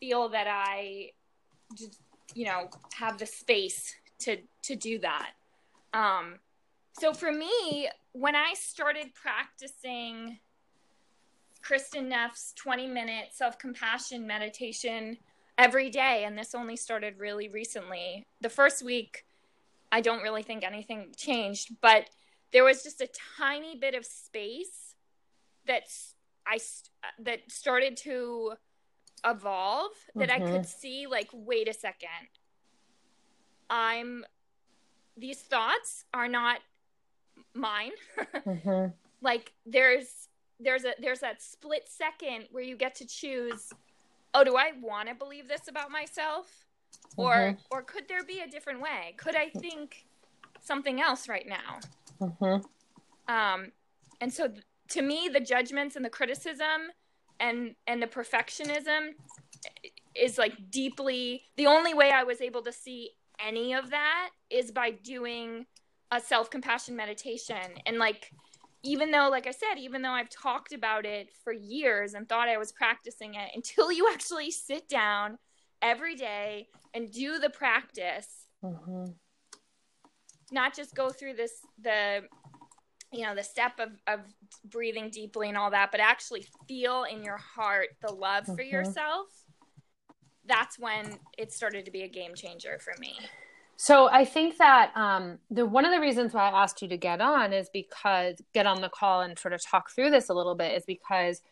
feel 0.00 0.28
that 0.30 0.46
I 0.48 1.10
you 2.34 2.46
know 2.46 2.68
have 2.94 3.18
the 3.18 3.26
space 3.26 3.94
to 4.20 4.38
to 4.62 4.76
do 4.76 4.98
that. 5.00 5.32
Um, 5.92 6.38
so 6.98 7.12
for 7.12 7.32
me, 7.32 7.88
when 8.12 8.36
I 8.36 8.54
started 8.54 9.14
practicing 9.14 10.38
Kristin 11.62 12.06
Neff's 12.06 12.52
20 12.54 12.86
minute 12.86 13.28
self 13.32 13.58
compassion 13.58 14.26
meditation 14.26 15.18
every 15.58 15.90
day, 15.90 16.24
and 16.24 16.38
this 16.38 16.54
only 16.54 16.76
started 16.76 17.18
really 17.18 17.48
recently, 17.48 18.26
the 18.40 18.48
first 18.48 18.84
week 18.84 19.24
I 19.90 20.00
don't 20.00 20.22
really 20.22 20.42
think 20.42 20.64
anything 20.64 21.12
changed, 21.16 21.76
but 21.80 22.10
there 22.52 22.64
was 22.64 22.82
just 22.82 23.00
a 23.00 23.08
tiny 23.38 23.76
bit 23.76 23.94
of 23.94 24.04
space 24.04 24.94
that 25.66 25.84
I 26.46 26.58
that 27.20 27.40
started 27.50 27.96
to 27.98 28.54
evolve 29.24 29.92
that 30.14 30.28
mm-hmm. 30.28 30.42
I 30.42 30.46
could 30.46 30.62
mm-hmm. 30.62 30.80
see 30.80 31.06
like 31.06 31.28
wait 31.32 31.68
a 31.68 31.72
second. 31.72 32.08
I'm 33.70 34.24
these 35.16 35.40
thoughts 35.40 36.04
are 36.12 36.28
not 36.28 36.58
mine. 37.54 37.92
mm-hmm. 38.34 38.92
Like 39.20 39.52
there's 39.66 40.28
there's 40.60 40.84
a 40.84 40.94
there's 41.00 41.20
that 41.20 41.42
split 41.42 41.88
second 41.88 42.46
where 42.50 42.62
you 42.62 42.76
get 42.76 42.94
to 42.94 43.06
choose 43.06 43.72
oh 44.34 44.44
do 44.44 44.56
I 44.56 44.70
want 44.80 45.08
to 45.08 45.14
believe 45.14 45.48
this 45.48 45.68
about 45.68 45.90
myself 45.90 46.64
or 47.16 47.34
mm-hmm. 47.34 47.60
or 47.70 47.82
could 47.82 48.08
there 48.08 48.24
be 48.24 48.40
a 48.40 48.48
different 48.48 48.80
way 48.80 49.14
could 49.16 49.36
i 49.36 49.48
think 49.48 50.04
something 50.60 51.00
else 51.00 51.28
right 51.28 51.46
now 51.46 51.78
mm-hmm. 52.20 53.32
um 53.32 53.72
and 54.20 54.32
so 54.32 54.48
th- 54.48 54.62
to 54.88 55.02
me 55.02 55.28
the 55.32 55.40
judgments 55.40 55.96
and 55.96 56.04
the 56.04 56.10
criticism 56.10 56.90
and 57.40 57.74
and 57.86 58.02
the 58.02 58.06
perfectionism 58.06 59.10
is 60.14 60.38
like 60.38 60.54
deeply 60.70 61.42
the 61.56 61.66
only 61.66 61.94
way 61.94 62.10
i 62.10 62.22
was 62.22 62.40
able 62.40 62.62
to 62.62 62.72
see 62.72 63.10
any 63.44 63.74
of 63.74 63.90
that 63.90 64.30
is 64.50 64.70
by 64.70 64.90
doing 64.90 65.66
a 66.14 66.20
self-compassion 66.20 66.94
meditation 66.94 67.74
and 67.86 67.98
like 67.98 68.30
even 68.84 69.10
though 69.10 69.28
like 69.28 69.48
i 69.48 69.50
said 69.50 69.78
even 69.78 70.00
though 70.00 70.10
i've 70.10 70.28
talked 70.30 70.72
about 70.72 71.04
it 71.04 71.28
for 71.42 71.52
years 71.52 72.14
and 72.14 72.28
thought 72.28 72.48
i 72.48 72.56
was 72.56 72.70
practicing 72.72 73.34
it 73.34 73.50
until 73.54 73.90
you 73.90 74.08
actually 74.12 74.50
sit 74.50 74.88
down 74.88 75.38
every 75.82 76.14
day 76.14 76.68
and 76.94 77.10
do 77.10 77.38
the 77.38 77.50
practice 77.50 78.46
mm-hmm. 78.64 79.06
not 80.52 80.74
just 80.74 80.94
go 80.94 81.10
through 81.10 81.34
this 81.34 81.52
the 81.82 82.22
you 83.12 83.24
know 83.24 83.34
the 83.34 83.42
step 83.42 83.72
of, 83.80 83.90
of 84.06 84.20
breathing 84.64 85.10
deeply 85.10 85.48
and 85.48 85.58
all 85.58 85.70
that 85.70 85.90
but 85.90 86.00
actually 86.00 86.46
feel 86.68 87.04
in 87.04 87.24
your 87.24 87.36
heart 87.38 87.88
the 88.06 88.12
love 88.12 88.44
mm-hmm. 88.44 88.54
for 88.54 88.62
yourself 88.62 89.26
that's 90.46 90.78
when 90.78 91.18
it 91.38 91.52
started 91.52 91.84
to 91.84 91.90
be 91.90 92.02
a 92.02 92.08
game 92.08 92.34
changer 92.34 92.78
for 92.78 92.94
me 93.00 93.18
so 93.76 94.08
I 94.08 94.24
think 94.24 94.58
that 94.58 94.92
um, 94.94 95.38
the 95.50 95.66
one 95.66 95.84
of 95.84 95.92
the 95.92 96.00
reasons 96.00 96.32
why 96.32 96.48
I 96.48 96.62
asked 96.62 96.82
you 96.82 96.88
to 96.88 96.96
get 96.96 97.20
on 97.20 97.52
is 97.52 97.68
because 97.72 98.36
get 98.52 98.66
on 98.66 98.80
the 98.80 98.88
call 98.88 99.22
and 99.22 99.38
sort 99.38 99.54
of 99.54 99.62
talk 99.62 99.90
through 99.90 100.10
this 100.10 100.28
a 100.28 100.34
little 100.34 100.54
bit 100.54 100.76
is 100.76 100.84
because 100.84 101.42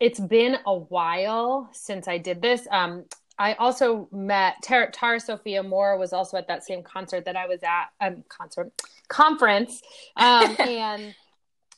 it's 0.00 0.20
been 0.20 0.58
a 0.66 0.74
while 0.74 1.68
since 1.72 2.08
I 2.08 2.18
did 2.18 2.42
this. 2.42 2.66
Um, 2.70 3.04
I 3.38 3.54
also 3.54 4.08
met 4.12 4.56
Tara, 4.62 4.90
Tara 4.90 5.18
Sophia 5.18 5.62
Mohr 5.62 5.98
was 5.98 6.12
also 6.12 6.36
at 6.36 6.46
that 6.48 6.64
same 6.64 6.82
concert 6.82 7.24
that 7.24 7.36
I 7.36 7.46
was 7.46 7.60
at 7.62 7.86
um 8.00 8.24
concert 8.28 8.70
conference 9.08 9.82
um, 10.16 10.56
and 10.58 11.14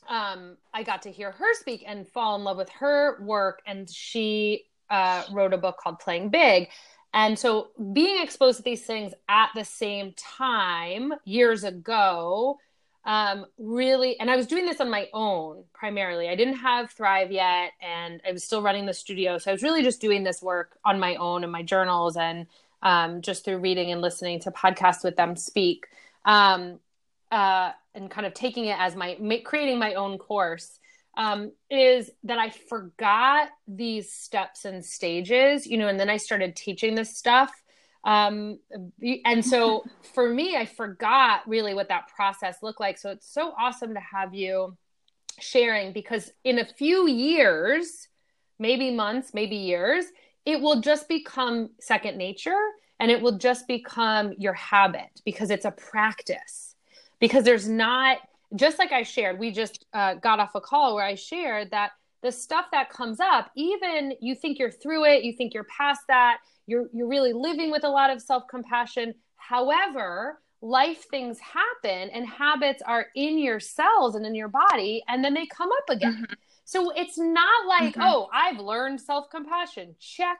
um, 0.07 0.57
I 0.73 0.83
got 0.83 1.01
to 1.03 1.11
hear 1.11 1.31
her 1.31 1.53
speak 1.55 1.83
and 1.85 2.07
fall 2.07 2.35
in 2.35 2.43
love 2.43 2.57
with 2.57 2.69
her 2.69 3.21
work 3.21 3.61
and 3.65 3.89
she 3.89 4.65
uh, 4.89 5.23
wrote 5.31 5.53
a 5.53 5.57
book 5.57 5.77
called 5.83 5.99
Playing 5.99 6.29
Big 6.29 6.69
and 7.13 7.37
so 7.37 7.69
being 7.93 8.21
exposed 8.21 8.57
to 8.57 8.63
these 8.63 8.85
things 8.85 9.13
at 9.27 9.49
the 9.55 9.65
same 9.65 10.13
time 10.17 11.13
years 11.25 11.63
ago 11.63 12.59
um, 13.07 13.45
really, 13.57 14.19
and 14.19 14.29
I 14.29 14.35
was 14.35 14.47
doing 14.47 14.65
this 14.65 14.81
on 14.81 14.89
my 14.89 15.07
own 15.13 15.63
primarily. 15.73 16.27
I 16.27 16.35
didn't 16.35 16.57
have 16.57 16.91
Thrive 16.91 17.31
yet, 17.31 17.71
and 17.81 18.21
I 18.27 18.33
was 18.33 18.43
still 18.43 18.61
running 18.61 18.85
the 18.85 18.93
studio. 18.93 19.37
So 19.37 19.49
I 19.49 19.53
was 19.53 19.63
really 19.63 19.81
just 19.81 20.01
doing 20.01 20.25
this 20.25 20.41
work 20.41 20.77
on 20.83 20.99
my 20.99 21.15
own 21.15 21.45
in 21.45 21.49
my 21.49 21.63
journals 21.63 22.17
and 22.17 22.47
um, 22.83 23.21
just 23.21 23.45
through 23.45 23.59
reading 23.59 23.93
and 23.93 24.01
listening 24.01 24.41
to 24.41 24.51
podcasts 24.51 25.05
with 25.05 25.15
them 25.15 25.37
speak, 25.37 25.87
um, 26.25 26.79
uh, 27.31 27.71
and 27.95 28.11
kind 28.11 28.27
of 28.27 28.33
taking 28.33 28.65
it 28.65 28.77
as 28.77 28.93
my 28.97 29.17
creating 29.45 29.79
my 29.79 29.93
own 29.93 30.17
course. 30.17 30.77
Um, 31.17 31.51
is 31.69 32.11
that 32.25 32.37
I 32.37 32.51
forgot 32.51 33.49
these 33.67 34.13
steps 34.13 34.65
and 34.65 34.85
stages, 34.85 35.65
you 35.65 35.77
know, 35.77 35.87
and 35.87 35.99
then 35.99 36.11
I 36.11 36.17
started 36.17 36.55
teaching 36.55 36.93
this 36.93 37.17
stuff 37.17 37.51
um, 38.07 38.59
and 39.25 39.45
so 39.45 39.83
for 40.13 40.33
me, 40.33 40.55
I 40.55 40.65
forgot 40.65 41.47
really 41.47 41.73
what 41.73 41.89
that 41.89 42.07
process 42.07 42.63
looked 42.63 42.79
like. 42.79 42.97
So 42.97 43.11
it's 43.11 43.31
so 43.31 43.53
awesome 43.59 43.93
to 43.93 43.99
have 43.99 44.33
you 44.33 44.77
sharing 45.39 45.91
because 45.91 46.31
in 46.43 46.59
a 46.59 46.65
few 46.65 47.07
years, 47.07 48.07
maybe 48.59 48.91
months, 48.91 49.33
maybe 49.33 49.57
years, 49.57 50.05
it 50.45 50.61
will 50.61 50.79
just 50.79 51.09
become 51.09 51.71
second 51.81 52.17
nature 52.17 52.57
and 52.99 53.11
it 53.11 53.21
will 53.21 53.37
just 53.37 53.67
become 53.67 54.33
your 54.37 54.53
habit 54.53 55.21
because 55.25 55.51
it's 55.51 55.65
a 55.65 55.71
practice. 55.71 56.75
Because 57.19 57.43
there's 57.43 57.67
not, 57.67 58.19
just 58.55 58.79
like 58.79 58.91
I 58.91 59.03
shared, 59.03 59.39
we 59.39 59.51
just 59.51 59.85
uh, 59.93 60.15
got 60.15 60.39
off 60.39 60.55
a 60.55 60.61
call 60.61 60.95
where 60.95 61.05
I 61.05 61.15
shared 61.15 61.71
that 61.71 61.91
the 62.23 62.31
stuff 62.31 62.65
that 62.71 62.89
comes 62.89 63.19
up, 63.19 63.51
even 63.55 64.13
you 64.21 64.35
think 64.35 64.57
you're 64.57 64.71
through 64.71 65.05
it, 65.05 65.23
you 65.23 65.33
think 65.33 65.53
you're 65.53 65.65
past 65.65 66.01
that, 66.07 66.37
you're 66.67 66.87
you're 66.93 67.07
really 67.07 67.33
living 67.33 67.71
with 67.71 67.83
a 67.83 67.89
lot 67.89 68.11
of 68.11 68.21
self-compassion 68.21 69.15
however 69.37 70.39
life 70.61 71.05
things 71.09 71.39
happen 71.39 72.09
and 72.09 72.27
habits 72.27 72.83
are 72.85 73.07
in 73.15 73.39
your 73.39 73.59
cells 73.59 74.15
and 74.15 74.25
in 74.25 74.35
your 74.35 74.49
body 74.49 75.03
and 75.07 75.23
then 75.23 75.33
they 75.33 75.45
come 75.45 75.69
up 75.71 75.95
again 75.95 76.13
mm-hmm. 76.13 76.33
so 76.65 76.91
it's 76.91 77.17
not 77.17 77.67
like 77.67 77.93
mm-hmm. 77.93 78.01
oh 78.03 78.27
i've 78.33 78.59
learned 78.59 78.99
self-compassion 78.99 79.95
check 79.99 80.39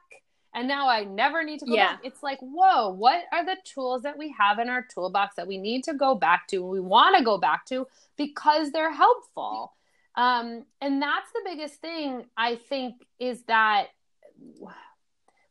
and 0.58 0.68
now 0.68 0.90
i 0.90 1.04
never 1.04 1.44
need 1.44 1.60
to 1.60 1.66
go 1.66 1.76
yeah. 1.76 1.94
back 1.94 2.02
it's 2.04 2.24
like 2.24 2.40
whoa 2.42 2.90
what 2.90 3.24
are 3.32 3.46
the 3.46 3.56
tools 3.64 4.02
that 4.02 4.18
we 4.18 4.34
have 4.38 4.60
in 4.60 4.70
our 4.70 4.86
toolbox 4.94 5.36
that 5.36 5.48
we 5.48 5.58
need 5.58 5.84
to 5.84 5.94
go 5.94 6.16
back 6.16 6.48
to 6.48 6.58
and 6.58 6.70
we 6.70 6.80
want 6.80 7.16
to 7.16 7.24
go 7.24 7.38
back 7.38 7.66
to 7.66 7.88
because 8.18 8.72
they're 8.72 8.94
helpful 8.94 9.74
um, 10.16 10.66
and 10.82 11.00
that's 11.00 11.32
the 11.32 11.42
biggest 11.46 11.76
thing 11.76 12.26
i 12.36 12.56
think 12.56 12.96
is 13.20 13.44
that 13.44 13.88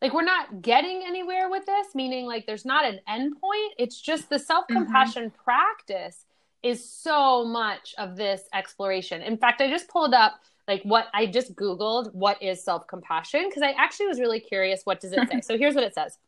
like 0.02 0.12
we're 0.12 0.22
not 0.22 0.60
getting 0.60 1.02
anywhere 1.06 1.48
with 1.48 1.64
this 1.64 1.94
meaning 1.94 2.26
like 2.26 2.44
there's 2.46 2.64
not 2.64 2.84
an 2.84 2.98
end 3.08 3.40
point 3.40 3.72
it's 3.78 4.00
just 4.00 4.28
the 4.28 4.38
self-compassion 4.38 5.26
mm-hmm. 5.26 5.44
practice 5.44 6.24
is 6.62 6.88
so 6.88 7.44
much 7.44 7.94
of 7.96 8.16
this 8.16 8.42
exploration 8.52 9.22
in 9.22 9.36
fact 9.36 9.60
i 9.60 9.70
just 9.70 9.88
pulled 9.88 10.14
up 10.14 10.40
like 10.68 10.82
what 10.82 11.06
i 11.14 11.26
just 11.26 11.54
googled 11.54 12.12
what 12.12 12.42
is 12.42 12.62
self-compassion 12.62 13.44
because 13.48 13.62
i 13.62 13.70
actually 13.72 14.06
was 14.06 14.20
really 14.20 14.40
curious 14.40 14.82
what 14.84 15.00
does 15.00 15.12
it 15.12 15.28
say? 15.28 15.40
So 15.42 15.58
here's 15.58 15.74
what 15.74 15.84
it 15.84 15.94
says. 15.94 16.18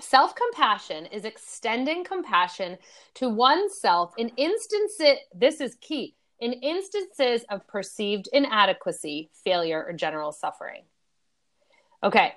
Self-compassion 0.00 1.06
is 1.06 1.26
extending 1.26 2.04
compassion 2.04 2.78
to 3.14 3.28
oneself 3.28 4.14
in 4.16 4.30
instances 4.36 5.18
this 5.34 5.60
is 5.60 5.76
key 5.80 6.14
in 6.40 6.54
instances 6.54 7.44
of 7.50 7.66
perceived 7.66 8.28
inadequacy 8.32 9.30
failure 9.44 9.84
or 9.86 9.92
general 9.92 10.32
suffering. 10.32 10.84
Okay 12.02 12.34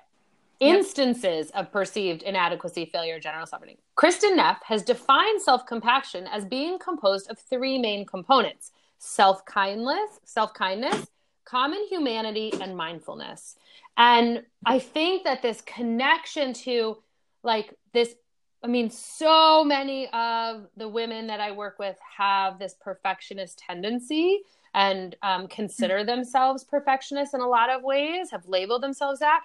instances 0.59 1.49
of 1.51 1.71
perceived 1.71 2.23
inadequacy, 2.23 2.85
failure, 2.85 3.19
general 3.19 3.45
suffering. 3.45 3.77
Kristin 3.97 4.35
Neff 4.35 4.61
has 4.63 4.83
defined 4.83 5.41
self 5.41 5.65
compassion 5.65 6.27
as 6.27 6.45
being 6.45 6.79
composed 6.79 7.29
of 7.29 7.39
three 7.39 7.77
main 7.77 8.05
components 8.05 8.71
self 8.99 9.43
kindness, 9.45 10.19
self 10.23 10.53
kindness, 10.53 11.07
common 11.45 11.85
humanity, 11.89 12.51
and 12.61 12.75
mindfulness. 12.75 13.55
And 13.97 14.43
I 14.65 14.79
think 14.79 15.23
that 15.23 15.41
this 15.41 15.61
connection 15.61 16.53
to 16.53 16.97
like 17.43 17.73
this, 17.93 18.15
I 18.63 18.67
mean, 18.67 18.89
so 18.89 19.63
many 19.63 20.07
of 20.13 20.67
the 20.77 20.87
women 20.87 21.27
that 21.27 21.39
I 21.39 21.51
work 21.51 21.77
with 21.79 21.97
have 22.17 22.59
this 22.59 22.75
perfectionist 22.79 23.59
tendency 23.59 24.41
and 24.73 25.15
um, 25.21 25.47
consider 25.47 25.97
mm-hmm. 25.97 26.07
themselves 26.07 26.63
perfectionists 26.63 27.33
in 27.33 27.41
a 27.41 27.47
lot 27.47 27.69
of 27.69 27.83
ways, 27.83 28.31
have 28.31 28.47
labeled 28.47 28.81
themselves 28.81 29.19
that. 29.19 29.41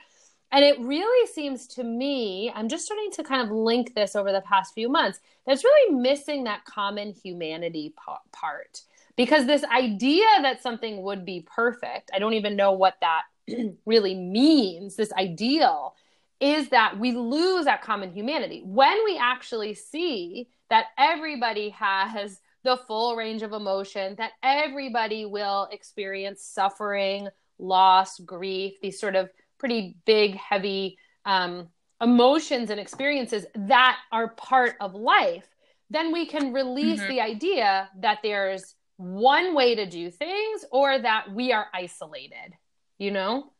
And 0.50 0.64
it 0.64 0.80
really 0.80 1.26
seems 1.26 1.66
to 1.68 1.84
me, 1.84 2.50
I'm 2.54 2.68
just 2.68 2.86
starting 2.86 3.10
to 3.12 3.22
kind 3.22 3.42
of 3.42 3.54
link 3.54 3.94
this 3.94 4.16
over 4.16 4.32
the 4.32 4.40
past 4.40 4.72
few 4.72 4.88
months, 4.88 5.20
that's 5.46 5.62
really 5.62 5.94
missing 5.94 6.44
that 6.44 6.64
common 6.64 7.12
humanity 7.12 7.92
part. 8.32 8.82
Because 9.18 9.46
this 9.46 9.64
idea 9.64 10.26
that 10.42 10.62
something 10.62 11.02
would 11.02 11.25
be 11.25 11.44
perfect, 11.44 12.12
I 12.14 12.20
don't 12.20 12.34
even 12.34 12.54
know 12.54 12.70
what 12.70 12.94
that 13.00 13.22
really 13.84 14.14
means, 14.14 14.94
this 14.94 15.12
ideal, 15.12 15.96
is 16.40 16.68
that 16.68 17.00
we 17.00 17.10
lose 17.10 17.64
that 17.64 17.82
common 17.82 18.12
humanity. 18.12 18.62
When 18.64 18.96
we 19.04 19.18
actually 19.18 19.75
see 19.75 20.46
that 20.70 20.87
everybody 20.96 21.70
has 21.70 22.40
the 22.62 22.76
full 22.76 23.16
range 23.16 23.42
of 23.42 23.52
emotion, 23.52 24.14
that 24.18 24.32
everybody 24.44 25.26
will 25.26 25.68
experience 25.72 26.40
suffering, 26.40 27.26
loss, 27.58 28.20
grief, 28.20 28.75
these 28.80 29.00
sort 29.00 29.16
of 29.16 29.30
pretty 29.58 29.96
big, 30.06 30.37
heavy 30.37 30.96
um, 31.25 31.66
emotions 32.00 32.70
and 32.70 32.78
experiences 32.78 33.46
that 33.56 33.98
are 34.12 34.28
part 34.28 34.76
of 34.80 34.94
life, 34.94 35.48
then 35.90 36.12
we 36.12 36.25
can 36.25 36.52
release 36.52 37.00
mm-hmm. 37.00 37.10
the 37.10 37.20
idea 37.20 37.88
that 37.98 38.18
there's 38.22 38.76
one 38.98 39.54
way 39.54 39.76
to 39.76 39.86
do 39.86 40.10
things 40.10 40.64
or 40.70 40.98
that 40.98 41.32
we 41.32 41.52
are 41.52 41.66
isolated, 41.72 42.54
you 42.98 43.10
know? 43.10 43.52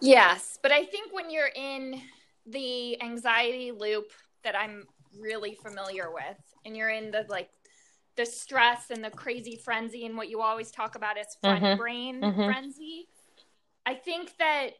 Yes, 0.00 0.58
but 0.62 0.72
I 0.72 0.86
think 0.86 1.12
when 1.12 1.28
you're 1.30 1.50
in 1.54 2.00
the 2.46 3.00
anxiety 3.02 3.72
loop 3.72 4.12
that 4.44 4.56
I'm 4.56 4.86
really 5.18 5.54
familiar 5.54 6.10
with 6.12 6.38
and 6.64 6.76
you're 6.76 6.88
in 6.88 7.10
the 7.10 7.26
like 7.28 7.50
the 8.16 8.24
stress 8.24 8.90
and 8.90 9.04
the 9.04 9.10
crazy 9.10 9.56
frenzy 9.56 10.06
and 10.06 10.16
what 10.16 10.30
you 10.30 10.40
always 10.40 10.70
talk 10.70 10.94
about 10.94 11.18
is 11.18 11.36
front 11.40 11.62
mm-hmm. 11.62 11.78
brain 11.78 12.20
mm-hmm. 12.20 12.44
frenzy 12.44 13.08
i 13.86 13.94
think 13.94 14.32
that 14.38 14.70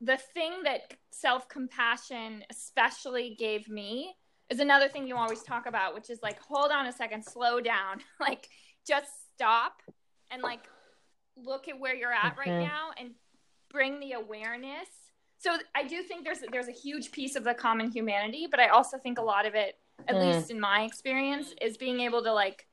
the 0.00 0.16
thing 0.16 0.62
that 0.64 0.94
self-compassion 1.10 2.42
especially 2.50 3.36
gave 3.38 3.68
me 3.68 4.14
is 4.50 4.60
another 4.60 4.88
thing 4.88 5.06
you 5.06 5.16
always 5.16 5.42
talk 5.42 5.66
about 5.66 5.94
which 5.94 6.10
is 6.10 6.18
like 6.22 6.38
hold 6.40 6.70
on 6.70 6.86
a 6.86 6.92
second 6.92 7.24
slow 7.24 7.60
down 7.60 8.00
like 8.20 8.48
just 8.86 9.10
stop 9.34 9.82
and 10.30 10.42
like 10.42 10.68
look 11.36 11.68
at 11.68 11.78
where 11.78 11.94
you're 11.94 12.12
at 12.12 12.36
mm-hmm. 12.36 12.50
right 12.50 12.60
now 12.60 12.90
and 12.98 13.10
bring 13.70 14.00
the 14.00 14.12
awareness 14.12 14.88
so 15.38 15.56
i 15.74 15.86
do 15.86 16.02
think 16.02 16.24
there's 16.24 16.40
there's 16.52 16.68
a 16.68 16.72
huge 16.72 17.12
piece 17.12 17.36
of 17.36 17.44
the 17.44 17.54
common 17.54 17.90
humanity 17.90 18.46
but 18.50 18.60
i 18.60 18.68
also 18.68 18.98
think 18.98 19.18
a 19.18 19.22
lot 19.22 19.46
of 19.46 19.54
it 19.54 19.76
at 20.08 20.14
mm. 20.14 20.34
least 20.34 20.50
in 20.50 20.58
my 20.58 20.82
experience 20.82 21.54
is 21.60 21.76
being 21.76 22.00
able 22.00 22.22
to 22.22 22.32
like 22.32 22.66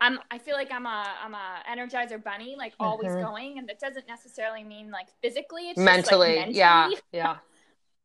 I'm 0.00 0.18
I 0.30 0.38
feel 0.38 0.54
like 0.54 0.72
I'm 0.72 0.86
a 0.86 1.04
I'm 1.22 1.34
a 1.34 1.62
energizer 1.70 2.22
bunny, 2.22 2.54
like 2.56 2.72
mm-hmm. 2.72 2.84
always 2.84 3.14
going, 3.14 3.58
and 3.58 3.68
that 3.68 3.78
doesn't 3.78 4.08
necessarily 4.08 4.64
mean 4.64 4.90
like 4.90 5.08
physically. 5.20 5.70
It's 5.70 5.78
mentally, 5.78 6.36
like 6.36 6.36
mentally. 6.36 6.56
yeah, 6.58 6.90
yeah. 7.12 7.36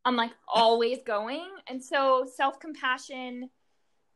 I'm 0.06 0.16
like 0.16 0.32
always 0.48 1.00
going, 1.06 1.48
and 1.68 1.84
so 1.84 2.26
self 2.36 2.60
compassion 2.60 3.50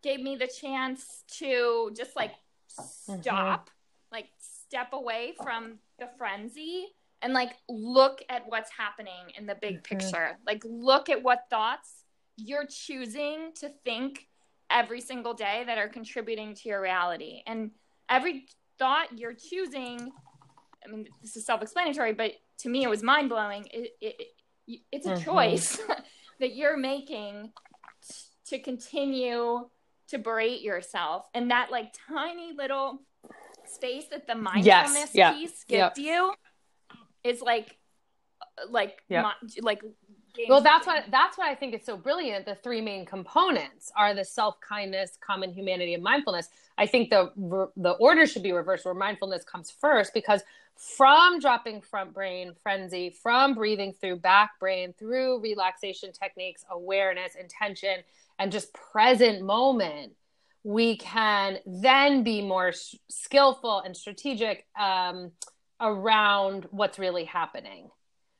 gave 0.03 0.21
me 0.21 0.35
the 0.35 0.47
chance 0.47 1.23
to 1.39 1.91
just 1.97 2.15
like 2.15 2.31
stop, 2.67 3.69
mm-hmm. 3.69 4.15
like 4.15 4.27
step 4.37 4.93
away 4.93 5.33
from 5.43 5.79
the 5.97 6.07
frenzy 6.17 6.87
and 7.21 7.33
like 7.33 7.51
look 7.67 8.21
at 8.29 8.43
what's 8.47 8.71
happening 8.71 9.33
in 9.37 9.45
the 9.45 9.55
big 9.55 9.83
mm-hmm. 9.83 9.97
picture. 9.97 10.37
Like 10.45 10.63
look 10.65 11.09
at 11.09 11.23
what 11.23 11.45
thoughts 11.49 12.05
you're 12.37 12.67
choosing 12.67 13.51
to 13.59 13.69
think 13.83 14.27
every 14.69 15.01
single 15.01 15.33
day 15.33 15.63
that 15.65 15.77
are 15.77 15.89
contributing 15.89 16.53
to 16.53 16.69
your 16.69 16.81
reality. 16.81 17.41
And 17.45 17.71
every 18.07 18.45
thought 18.77 19.17
you're 19.17 19.33
choosing, 19.33 20.11
I 20.85 20.91
mean, 20.91 21.07
this 21.21 21.35
is 21.35 21.45
self 21.45 21.61
explanatory, 21.61 22.13
but 22.13 22.33
to 22.59 22.69
me, 22.69 22.83
it 22.83 22.89
was 22.89 23.03
mind 23.03 23.29
blowing. 23.29 23.67
It, 23.71 23.91
it, 24.01 24.15
it's 24.91 25.05
a 25.05 25.11
mm-hmm. 25.11 25.23
choice 25.23 25.79
that 26.39 26.55
you're 26.55 26.77
making 26.77 27.51
t- 28.07 28.15
to 28.47 28.59
continue 28.59 29.67
to 30.09 30.17
berate 30.17 30.61
yourself. 30.61 31.27
And 31.33 31.51
that, 31.51 31.71
like, 31.71 31.93
tiny 32.07 32.53
little 32.57 32.99
space 33.65 34.05
that 34.11 34.27
the 34.27 34.35
mindfulness 34.35 35.11
yes. 35.13 35.35
piece 35.35 35.63
gives 35.65 35.97
yep. 35.97 35.97
you 35.97 36.33
is 37.23 37.41
like, 37.41 37.77
like, 38.69 39.03
yep. 39.09 39.23
my, 39.23 39.33
like 39.61 39.81
well 40.47 40.61
that's 40.61 40.85
what 40.85 41.05
that's 41.09 41.37
what 41.37 41.47
i 41.47 41.55
think 41.55 41.73
is 41.73 41.83
so 41.83 41.97
brilliant 41.97 42.45
the 42.45 42.55
three 42.55 42.81
main 42.81 43.05
components 43.05 43.91
are 43.97 44.13
the 44.13 44.23
self-kindness 44.23 45.17
common 45.25 45.51
humanity 45.51 45.93
and 45.93 46.03
mindfulness 46.03 46.49
i 46.77 46.85
think 46.85 47.09
the 47.09 47.31
the 47.77 47.91
order 47.99 48.25
should 48.25 48.43
be 48.43 48.51
reversed 48.51 48.85
where 48.85 48.93
mindfulness 48.93 49.43
comes 49.43 49.71
first 49.71 50.13
because 50.13 50.41
from 50.79 51.39
dropping 51.39 51.81
front 51.81 52.13
brain 52.13 52.53
frenzy 52.63 53.09
from 53.21 53.53
breathing 53.53 53.93
through 53.99 54.15
back 54.15 54.51
brain 54.61 54.93
through 54.97 55.37
relaxation 55.41 56.09
techniques 56.13 56.63
awareness 56.71 57.35
intention 57.35 57.97
and 58.39 58.49
just 58.49 58.73
present 58.73 59.41
moment 59.41 60.13
we 60.63 60.95
can 60.95 61.57
then 61.65 62.23
be 62.23 62.41
more 62.41 62.71
skillful 63.09 63.79
and 63.79 63.95
strategic 63.95 64.65
um, 64.79 65.31
around 65.81 66.65
what's 66.71 66.97
really 66.97 67.25
happening 67.25 67.89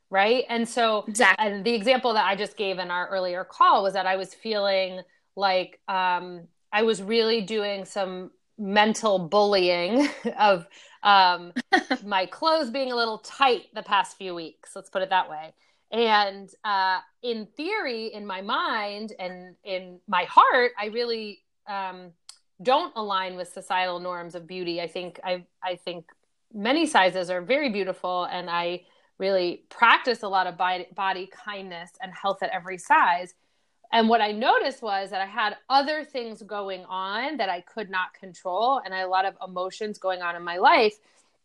right 0.10 0.46
and 0.48 0.68
so 0.68 1.04
exactly. 1.10 1.46
and 1.46 1.66
the 1.66 1.74
example 1.74 2.14
that 2.14 2.26
i 2.26 2.38
just 2.38 2.56
gave 2.56 2.80
in 2.80 2.90
our 2.90 3.10
earlier 3.10 3.44
call 3.44 3.84
was 3.84 3.94
that 3.94 4.08
i 4.08 4.16
was 4.16 4.34
feeling 4.34 5.02
like 5.36 5.78
um, 5.90 6.48
i 6.72 6.84
was 6.84 7.02
really 7.02 7.42
doing 7.42 7.84
some 7.84 8.32
mental 8.58 9.20
bullying 9.20 10.08
of 10.40 10.66
um, 11.04 11.54
my 12.06 12.26
clothes 12.26 12.70
being 12.70 12.92
a 12.92 12.96
little 12.96 13.20
tight 13.20 13.64
the 13.74 13.84
past 13.84 14.18
few 14.18 14.36
weeks 14.36 14.72
let's 14.76 14.90
put 14.90 15.02
it 15.02 15.10
that 15.10 15.30
way 15.30 15.54
and 15.92 16.50
uh, 16.64 17.00
in 17.24 17.48
theory 17.58 18.08
in 18.14 18.26
my 18.26 18.42
mind 18.42 19.14
and 19.20 19.56
in 19.64 20.00
my 20.08 20.24
heart 20.24 20.72
i 20.80 20.88
really 20.88 21.40
um, 21.68 22.12
don't 22.62 22.94
align 22.96 23.36
with 23.36 23.48
societal 23.48 24.00
norms 24.00 24.36
of 24.36 24.48
beauty 24.48 24.82
i 24.82 24.88
think 24.88 25.20
i 25.24 25.44
i 25.64 25.76
think 25.76 26.06
many 26.54 26.86
sizes 26.86 27.30
are 27.30 27.42
very 27.42 27.70
beautiful 27.70 28.26
and 28.26 28.50
i 28.50 28.82
really 29.20 29.66
practice 29.70 30.24
a 30.24 30.28
lot 30.28 30.48
of 30.48 30.58
body, 30.58 30.88
body 30.96 31.30
kindness 31.46 31.92
and 32.02 32.12
health 32.14 32.42
at 32.42 32.50
every 32.50 32.78
size. 32.78 33.36
And 33.92 34.08
what 34.08 34.22
I 34.22 34.32
noticed 34.32 34.82
was 34.82 35.10
that 35.10 35.22
I 35.22 35.26
had 35.26 35.58
other 35.70 36.04
things 36.04 36.42
going 36.44 36.86
on 36.86 37.38
that 37.38 37.50
I 37.50 37.62
could 37.62 37.90
not 37.90 38.14
control, 38.14 38.82
and 38.84 38.94
I 38.94 39.00
had 39.00 39.08
a 39.08 39.10
lot 39.10 39.26
of 39.26 39.36
emotions 39.46 39.98
going 39.98 40.22
on 40.22 40.36
in 40.36 40.44
my 40.44 40.58
life, 40.58 40.94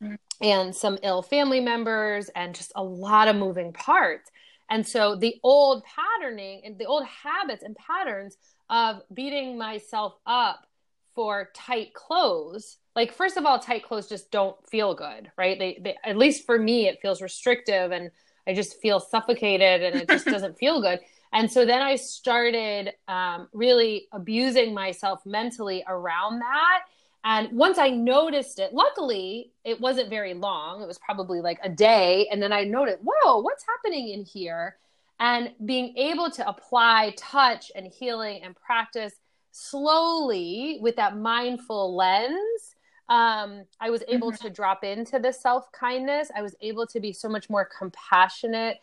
mm. 0.03 0.19
and 0.41 0.75
some 0.75 0.99
ill 1.03 1.23
family 1.23 1.61
members, 1.61 2.29
and 2.31 2.55
just 2.55 2.73
a 2.77 2.83
lot 2.83 3.29
of 3.29 3.37
moving 3.37 3.73
parts. 3.73 4.31
And 4.71 4.87
so 4.87 5.17
the 5.17 5.37
old 5.43 5.85
patterning 5.85 6.63
and 6.65 6.79
the 6.79 6.87
old 6.87 7.05
habits 7.05 7.63
and 7.63 7.77
patterns 7.77 8.37
of 8.71 9.03
beating 9.13 9.59
myself 9.59 10.15
up 10.27 10.67
for 11.15 11.51
tight 11.55 11.95
clothes 11.95 12.79
like 12.97 13.13
first 13.13 13.37
of 13.37 13.47
all 13.47 13.59
tight 13.59 13.85
clothes 13.85 14.09
just 14.09 14.31
don't 14.31 14.57
feel 14.69 14.95
good 14.95 15.31
right? 15.37 15.59
They, 15.59 15.79
they 15.81 15.97
at 16.05 16.17
least 16.17 16.45
for 16.47 16.59
me 16.59 16.89
it 16.89 16.99
feels 17.01 17.23
restrictive 17.23 17.93
and 17.93 18.11
i 18.47 18.53
just 18.53 18.81
feel 18.81 19.01
suffocated 19.01 19.83
and 19.83 20.03
it 20.03 20.09
just 20.09 20.25
doesn't 20.35 20.59
feel 20.59 20.81
good 20.81 21.01
and 21.35 21.51
so 21.51 21.67
then 21.67 21.83
i 21.83 21.95
started 21.97 22.93
um, 23.09 23.49
really 23.53 24.07
abusing 24.13 24.73
myself 24.73 25.25
mentally 25.27 25.85
around 25.87 26.39
that 26.39 26.85
and 27.25 27.51
once 27.53 27.79
i 27.79 27.91
noticed 27.91 28.59
it 28.59 28.73
luckily 28.73 29.53
it 29.65 29.79
wasn't 29.81 30.09
very 30.09 30.33
long 30.33 30.83
it 30.83 30.87
was 30.87 30.99
probably 30.99 31.41
like 31.41 31.59
a 31.63 31.69
day 31.69 32.27
and 32.31 32.43
then 32.43 32.53
i 32.53 32.65
noticed 32.65 32.99
whoa 33.03 33.41
what's 33.41 33.65
happening 33.67 34.09
in 34.09 34.25
here 34.25 34.77
and 35.21 35.53
being 35.65 35.97
able 35.97 36.31
to 36.31 36.47
apply 36.49 37.13
touch 37.17 37.71
and 37.75 37.87
healing 37.87 38.41
and 38.43 38.57
practice 38.57 39.15
slowly 39.53 40.79
with 40.81 40.97
that 40.97 41.17
mindful 41.17 41.95
lens 41.95 42.75
um, 43.09 43.65
I 43.81 43.91
was 43.91 44.03
able 44.09 44.33
mm-hmm. 44.33 44.47
to 44.47 44.51
drop 44.51 44.83
into 44.83 45.19
the 45.19 45.31
self 45.31 45.71
kindness. 45.73 46.31
I 46.35 46.41
was 46.41 46.57
able 46.63 46.87
to 46.87 47.01
be 47.01 47.13
so 47.13 47.29
much 47.29 47.51
more 47.51 47.69
compassionate 47.79 48.79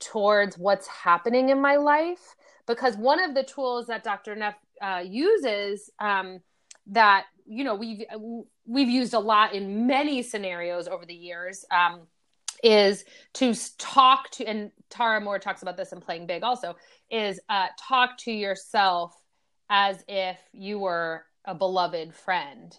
towards 0.00 0.58
what's 0.58 0.86
happening 0.86 1.50
in 1.50 1.60
my 1.60 1.76
life. 1.76 2.36
Because 2.66 2.96
one 2.96 3.22
of 3.22 3.34
the 3.34 3.44
tools 3.44 3.86
that 3.86 4.02
Dr. 4.02 4.34
Neff 4.34 4.56
uh, 4.82 5.02
uses 5.04 5.90
um, 6.00 6.40
that 6.88 7.26
you 7.46 7.64
know 7.64 7.74
we've 7.74 8.02
we've 8.66 8.88
used 8.88 9.14
a 9.14 9.18
lot 9.18 9.54
in 9.54 9.86
many 9.86 10.22
scenarios 10.22 10.88
over 10.88 11.06
the 11.06 11.14
years 11.14 11.64
um, 11.70 12.02
is 12.62 13.04
to 13.34 13.54
talk 13.78 14.30
to 14.30 14.44
and 14.44 14.70
Tara 14.90 15.20
Mohr 15.20 15.40
talks 15.40 15.62
about 15.62 15.76
this 15.76 15.92
in 15.92 16.00
Playing 16.00 16.26
Big 16.26 16.42
also 16.42 16.76
is 17.10 17.40
uh, 17.48 17.68
talk 17.78 18.18
to 18.18 18.32
yourself 18.32 19.14
as 19.70 20.02
if 20.08 20.38
you 20.52 20.78
were 20.78 21.24
a 21.44 21.54
beloved 21.54 22.14
friend 22.14 22.76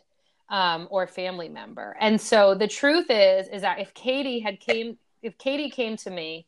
um, 0.49 0.87
or 0.89 1.07
family 1.07 1.49
member. 1.49 1.95
And 1.99 2.19
so 2.19 2.55
the 2.55 2.67
truth 2.67 3.07
is, 3.09 3.47
is 3.47 3.61
that 3.61 3.79
if 3.79 3.93
Katie 3.93 4.39
had 4.39 4.59
came, 4.59 4.97
if 5.21 5.37
Katie 5.37 5.69
came 5.69 5.97
to 5.97 6.09
me 6.09 6.47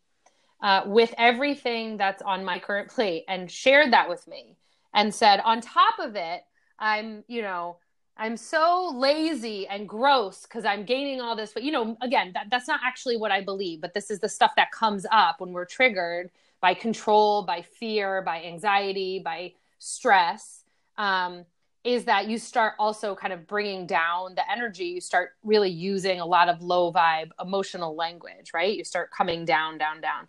uh, 0.62 0.84
with 0.86 1.14
everything 1.18 1.98
that's 1.98 2.22
on 2.22 2.44
my 2.44 2.60
current 2.60 2.90
plate 2.90 3.26
and 3.28 3.50
shared 3.50 3.94
that 3.94 4.10
with 4.10 4.28
me 4.28 4.58
and 4.94 5.14
said, 5.14 5.40
on 5.42 5.62
top 5.62 6.00
of 6.00 6.16
it, 6.16 6.42
I'm, 6.78 7.24
you 7.28 7.42
know, 7.42 7.78
I'm 8.18 8.36
so 8.36 8.92
lazy 8.94 9.66
and 9.68 9.88
gross 9.88 10.42
because 10.42 10.66
I'm 10.66 10.84
gaining 10.84 11.22
all 11.22 11.36
this. 11.36 11.54
But, 11.54 11.64
you 11.64 11.72
know, 11.72 11.96
again, 12.02 12.32
that, 12.34 12.48
that's 12.52 12.68
not 12.68 12.82
actually 12.84 13.16
what 13.16 13.32
I 13.32 13.42
believe, 13.42 13.80
but 13.80 13.94
this 13.94 14.12
is 14.12 14.20
the 14.20 14.28
stuff 14.28 14.52
that 14.58 14.72
comes 14.72 15.06
up 15.12 15.40
when 15.40 15.54
we're 15.54 15.66
triggered 15.66 16.30
by 16.60 16.74
control, 16.74 17.44
by 17.44 17.62
fear, 17.62 18.22
by 18.22 18.44
anxiety, 18.44 19.22
by 19.24 19.54
stress. 19.78 20.64
Um, 20.98 21.46
is 21.86 22.04
that 22.06 22.28
you 22.28 22.38
start 22.38 22.74
also 22.78 23.16
kind 23.16 23.32
of 23.32 23.48
bringing 23.48 23.88
down 23.88 24.36
the 24.36 24.52
energy. 24.52 24.86
You 24.86 25.00
start 25.00 25.32
really 25.44 25.70
using 25.70 26.20
a 26.20 26.26
lot 26.26 26.50
of 26.50 26.62
low 26.62 26.92
vibe 26.92 27.30
emotional 27.40 27.96
language, 27.96 28.52
right? 28.54 28.76
You 28.76 28.84
start 28.84 29.12
coming 29.12 29.46
down, 29.46 29.78
down, 29.78 30.02
down. 30.02 30.28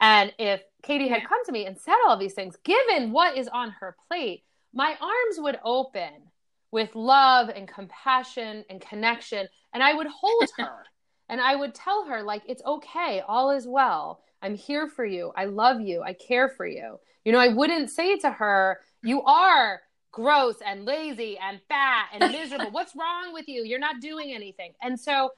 And 0.00 0.32
if 0.38 0.62
Katie 0.82 1.08
had 1.08 1.26
come 1.26 1.44
to 1.44 1.52
me 1.52 1.66
and 1.66 1.78
said 1.78 1.96
all 2.06 2.16
these 2.16 2.34
things, 2.34 2.56
given 2.64 3.12
what 3.12 3.36
is 3.36 3.48
on 3.48 3.70
her 3.80 3.96
plate, 4.08 4.44
my 4.72 4.96
arms 5.00 5.38
would 5.38 5.58
open 5.64 6.12
with 6.70 6.94
love 6.94 7.48
and 7.48 7.66
compassion 7.66 8.64
and 8.70 8.80
connection. 8.80 9.48
And 9.72 9.82
I 9.82 9.94
would 9.94 10.06
hold 10.06 10.48
her 10.58 10.84
and 11.28 11.40
I 11.40 11.56
would 11.56 11.74
tell 11.74 12.04
her, 12.06 12.22
like, 12.22 12.42
it's 12.46 12.62
okay. 12.64 13.22
All 13.26 13.50
is 13.50 13.66
well. 13.66 14.22
I'm 14.40 14.54
here 14.54 14.88
for 14.88 15.04
you. 15.04 15.32
I 15.36 15.46
love 15.46 15.80
you. 15.80 16.02
I 16.02 16.12
care 16.12 16.48
for 16.48 16.66
you. 16.66 16.98
You 17.24 17.32
know, 17.32 17.38
I 17.38 17.48
wouldn't 17.48 17.90
say 17.90 18.16
to 18.18 18.30
her, 18.30 18.80
you 19.02 19.22
are 19.22 19.82
gross 20.12 20.56
and 20.64 20.84
lazy 20.84 21.38
and 21.38 21.60
fat 21.68 22.08
and 22.12 22.32
miserable. 22.32 22.70
What's 22.72 22.96
wrong 22.96 23.32
with 23.32 23.48
you? 23.48 23.64
You're 23.64 23.78
not 23.78 24.00
doing 24.00 24.32
anything. 24.32 24.72
And 24.80 24.98
so 24.98 25.30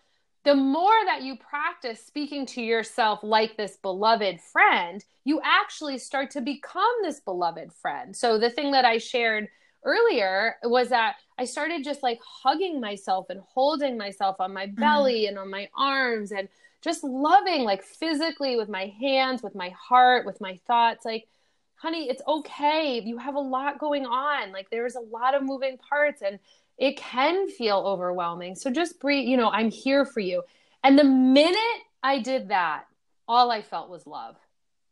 the 0.45 0.55
more 0.55 1.05
that 1.07 1.23
you 1.23 1.37
practice 1.37 2.05
speaking 2.05 2.47
to 2.47 2.63
yourself 2.63 3.21
like 3.23 3.57
this 3.57 3.77
beloved 3.77 4.41
friend, 4.41 5.05
you 5.25 5.41
actually 5.45 5.99
start 5.99 6.31
to 6.31 6.41
become 6.41 6.93
this 7.03 7.21
beloved 7.21 7.73
friend. 7.73 8.17
So 8.17 8.39
the 8.39 8.51
thing 8.51 8.73
that 8.73 8.85
I 8.85 8.99
shared 8.99 9.49
earlier 9.85 10.57
was 10.63 10.89
that 10.91 11.17
I 11.39 11.45
started 11.45 11.85
just 11.85 12.03
like 12.03 12.21
hugging 12.23 12.81
myself 12.81 13.27
and 13.29 13.41
holding 13.41 13.99
myself 13.99 14.37
on 14.41 14.53
my 14.53 14.67
mm-hmm. 14.67 14.81
belly 14.81 15.23
mm. 15.25 15.29
and 15.29 15.39
on 15.39 15.51
my 15.51 15.69
arms 15.77 16.33
and 16.33 16.49
just 16.83 17.05
loving 17.05 17.63
like 17.63 17.83
physically 17.83 18.57
with 18.57 18.69
my 18.69 18.93
hands, 19.01 19.43
with 19.43 19.55
my 19.55 19.71
heart, 19.71 20.25
with 20.25 20.41
my 20.41 20.59
thoughts 20.67 21.05
like 21.05 21.27
honey, 21.81 22.11
it's 22.11 22.23
okay. 22.29 23.01
You 23.03 23.17
have 23.17 23.37
a 23.37 23.41
lot 23.41 23.79
going 23.79 24.05
on. 24.05 24.53
Like 24.53 24.69
there's 24.71 24.97
a 24.97 25.01
lot 25.01 25.35
of 25.35 25.43
moving 25.43 25.79
parts 25.79 26.21
and 26.21 26.39
it 26.81 26.97
can 26.97 27.47
feel 27.47 27.77
overwhelming. 27.77 28.55
So 28.57 28.71
just 28.71 28.99
breathe, 28.99 29.29
you 29.29 29.37
know, 29.37 29.51
I'm 29.51 29.71
here 29.71 30.07
for 30.07 30.21
you. 30.21 30.43
And 30.83 30.99
the 30.99 31.05
minute 31.05 31.83
I 32.03 32.21
did 32.21 32.49
that, 32.49 32.85
all 33.29 33.51
I 33.51 33.61
felt 33.61 33.91
was 33.91 34.07
love, 34.07 34.37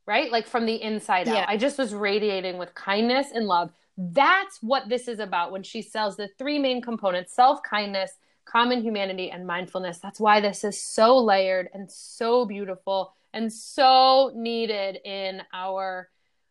right? 0.07 0.31
Like 0.31 0.47
from 0.47 0.67
the 0.67 0.81
inside 0.81 1.27
yeah. 1.27 1.37
out. 1.37 1.49
I 1.49 1.57
just 1.57 1.79
was 1.79 1.95
radiating 1.95 2.59
with 2.59 2.75
kindness 2.75 3.29
and 3.35 3.47
love. 3.47 3.71
That's 3.97 4.59
what 4.63 4.91
this 4.91 5.09
is 5.09 5.19
about 5.19 5.51
when 5.51 5.63
she 5.63 5.81
sells 5.81 6.17
the 6.17 6.29
three 6.39 6.59
main 6.59 6.83
components 6.83 7.33
self 7.33 7.63
kindness, 7.63 8.13
common 8.45 8.83
humanity, 8.83 9.31
and 9.31 9.47
mindfulness. 9.47 9.99
That's 9.99 10.21
why 10.21 10.41
this 10.41 10.65
is 10.65 10.81
so 10.81 11.17
layered 11.17 11.71
and 11.73 11.91
so 11.91 12.45
beautiful 12.45 13.15
and 13.33 13.51
so 13.51 14.31
needed 14.35 14.99
in 15.07 15.41
our 15.55 16.11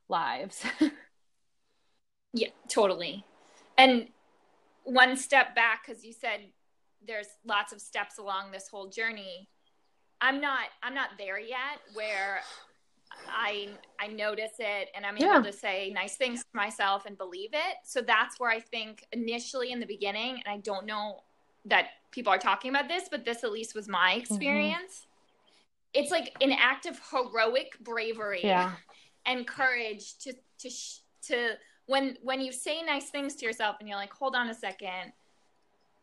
lives. 0.10 0.64
yeah, 2.34 2.50
totally. 2.68 3.24
And 3.78 4.08
one 4.88 5.18
step 5.18 5.54
back, 5.54 5.86
because 5.86 6.04
you 6.04 6.14
said 6.14 6.40
there's 7.06 7.28
lots 7.46 7.74
of 7.74 7.82
steps 7.82 8.18
along 8.18 8.52
this 8.52 8.68
whole 8.68 8.88
journey. 8.88 9.50
I'm 10.22 10.42
not 10.42 10.66
I'm 10.82 10.96
not 10.96 11.10
there 11.18 11.40
yet 11.40 11.80
where 11.94 12.40
I 13.28 13.70
I 14.00 14.08
notice 14.08 14.54
it 14.60 14.90
and 14.96 15.06
I'm 15.06 15.18
able 15.18 15.28
yeah. 15.28 15.42
to 15.42 15.54
say 15.54 15.92
nice 15.94 16.16
things 16.16 16.40
to 16.40 16.56
myself 16.56 17.06
and 17.06 17.18
believe 17.18 17.52
it. 17.54 17.76
So 17.84 18.02
that's 18.02 18.40
where 18.40 18.50
I 18.50 18.60
think 18.60 19.04
initially 19.12 19.72
in 19.72 19.80
the 19.80 19.86
beginning, 19.86 20.42
and 20.44 20.48
I 20.48 20.58
don't 20.58 20.86
know 20.86 21.24
that 21.66 21.88
people 22.12 22.32
are 22.32 22.38
talking 22.38 22.72
about 22.72 22.88
this, 22.88 23.10
but 23.12 23.26
this 23.26 23.44
at 23.44 23.52
least 23.52 23.76
was 23.76 23.88
my 23.88 24.12
mm-hmm. 24.12 24.22
experience. 24.22 25.02
Mm-hmm. 25.02 26.02
It's 26.02 26.12
like 26.12 26.36
an 26.42 26.54
act 26.54 26.86
of 26.86 27.00
heroic 27.12 27.78
bravery 27.82 28.42
yeah. 28.44 28.74
and 29.26 29.46
courage 29.46 30.18
to 30.20 30.34
to 30.60 30.70
to 31.28 31.52
when 31.88 32.18
when 32.22 32.40
you 32.40 32.52
say 32.52 32.82
nice 32.84 33.10
things 33.10 33.36
to 33.36 33.46
yourself 33.46 33.78
and 33.80 33.90
you're 33.90 33.98
like, 33.98 34.14
hold 34.14 34.36
on 34.36 34.50
a 34.50 34.54
second, 34.54 35.12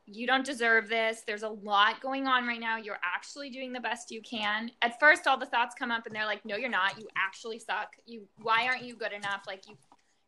you 0.06 0.26
don't 0.26 0.44
deserve 0.44 0.88
this. 0.88 1.22
There's 1.26 1.44
a 1.44 1.48
lot 1.48 2.00
going 2.00 2.26
on 2.26 2.46
right 2.46 2.60
now. 2.60 2.76
You're 2.76 3.00
actually 3.04 3.48
doing 3.50 3.72
the 3.72 3.80
best 3.80 4.10
you 4.10 4.20
can. 4.20 4.70
At 4.82 4.98
first, 5.00 5.26
all 5.26 5.38
the 5.38 5.46
thoughts 5.46 5.74
come 5.78 5.90
up 5.90 6.06
and 6.06 6.14
they're 6.14 6.26
like, 6.26 6.44
no, 6.44 6.56
you're 6.56 6.68
not. 6.68 6.98
You 6.98 7.08
actually 7.16 7.58
suck. 7.58 7.94
You, 8.04 8.26
why 8.42 8.66
aren't 8.66 8.82
you 8.82 8.96
good 8.96 9.12
enough? 9.12 9.44
Like 9.46 9.66
you, 9.68 9.76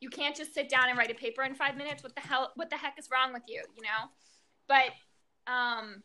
you 0.01 0.09
can't 0.09 0.37
just 0.37 0.55
sit 0.55 0.69
down 0.69 0.89
and 0.89 0.97
write 0.97 1.11
a 1.11 1.15
paper 1.15 1.43
in 1.43 1.55
five 1.55 1.77
minutes. 1.77 2.03
What 2.03 2.15
the 2.15 2.23
hell, 2.23 2.53
what 2.55 2.71
the 2.71 2.77
heck 2.77 2.99
is 2.99 3.09
wrong 3.13 3.33
with 3.33 3.43
you? 3.49 3.63
You 3.77 3.83
know? 3.83 4.11
But, 4.69 5.53
um, 5.53 6.03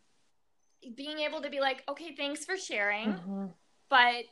being 0.96 1.20
able 1.20 1.42
to 1.42 1.50
be 1.52 1.60
like, 1.60 1.84
okay, 1.88 2.16
thanks 2.16 2.44
for 2.44 2.58
sharing, 2.58 3.10
mm-hmm. 3.10 3.46
but 3.88 4.24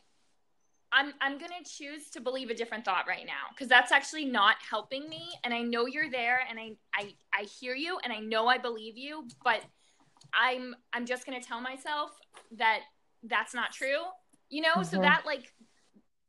I'm 0.92 1.14
I'm 1.22 1.38
going 1.38 1.52
to 1.64 1.70
choose 1.70 2.10
to 2.12 2.22
believe 2.22 2.50
a 2.50 2.54
different 2.56 2.86
thought 2.86 3.06
right 3.08 3.26
now 3.26 3.50
because 3.52 3.68
that's 3.68 3.92
actually 3.92 4.26
not 4.26 4.56
helping 4.68 5.08
me 5.08 5.30
and 5.44 5.54
I 5.54 5.62
know 5.62 5.86
you're 5.86 6.10
there 6.10 6.42
and 6.50 6.60
I 6.60 6.72
I 6.94 7.14
I 7.34 7.44
hear 7.44 7.76
you 7.76 8.00
and 8.04 8.12
I 8.12 8.20
know 8.20 8.48
I 8.48 8.58
believe 8.58 8.98
you 8.98 9.28
but 9.44 9.62
I'm 10.34 10.76
I'm 10.94 11.06
just 11.06 11.26
going 11.26 11.40
to 11.40 11.48
tell 11.48 11.62
myself 11.62 12.12
that 12.58 12.82
that's 13.24 13.54
not 13.54 13.72
true. 13.72 14.04
You 14.50 14.62
know, 14.62 14.70
mm-hmm. 14.70 14.84
so 14.84 15.02
that 15.02 15.24
like 15.26 15.54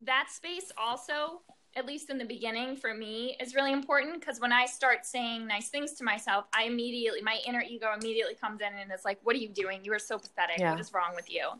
that 0.03 0.29
space 0.31 0.70
also 0.77 1.42
at 1.77 1.87
least 1.87 2.11
in 2.11 2.18
the 2.18 2.25
beginning 2.25 2.75
for 2.77 2.92
me 2.92 3.37
is 3.40 3.55
really 3.55 3.73
important 3.73 4.18
because 4.18 4.40
when 4.40 4.53
I 4.53 4.66
start 4.66 5.07
saying 5.07 5.46
nice 5.46 5.68
things 5.68 5.92
to 5.94 6.05
myself, 6.05 6.46
I 6.53 6.64
immediately 6.64 7.23
my 7.23 7.38
inner 7.46 7.62
ego 7.62 7.87
immediately 7.96 8.35
comes 8.35 8.61
in 8.61 8.66
and 8.66 8.92
is 8.92 9.05
like, 9.05 9.18
"What 9.23 9.37
are 9.37 9.38
you 9.38 9.49
doing? 9.49 9.85
You 9.85 9.92
are 9.92 10.01
so 10.01 10.18
pathetic. 10.18 10.59
Yeah. 10.59 10.73
What 10.73 10.81
is 10.81 10.92
wrong 10.92 11.14
with 11.14 11.31
you?" 11.31 11.51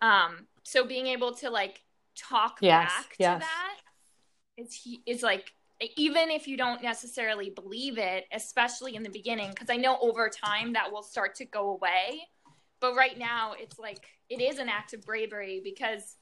Um, 0.00 0.46
so 0.62 0.86
being 0.86 1.06
able 1.08 1.34
to 1.36 1.50
like 1.50 1.82
talk 2.16 2.58
yes, 2.60 2.90
back 2.90 3.16
yes. 3.18 3.40
to 3.40 3.46
that 3.46 3.76
is 4.56 4.98
is 5.06 5.22
like 5.22 5.52
even 5.96 6.30
if 6.30 6.46
you 6.46 6.56
don't 6.56 6.82
necessarily 6.82 7.50
believe 7.50 7.98
it, 7.98 8.26
especially 8.32 8.94
in 8.94 9.02
the 9.02 9.10
beginning, 9.10 9.50
because 9.50 9.68
I 9.70 9.76
know 9.76 9.98
over 10.00 10.28
time 10.28 10.74
that 10.74 10.92
will 10.92 11.02
start 11.02 11.34
to 11.36 11.44
go 11.44 11.70
away. 11.70 12.22
But 12.80 12.94
right 12.94 13.18
now, 13.18 13.54
it's 13.58 13.78
like 13.78 14.04
it 14.28 14.40
is 14.40 14.58
an 14.58 14.68
act 14.68 14.94
of 14.94 15.02
bravery 15.02 15.60
because 15.62 16.16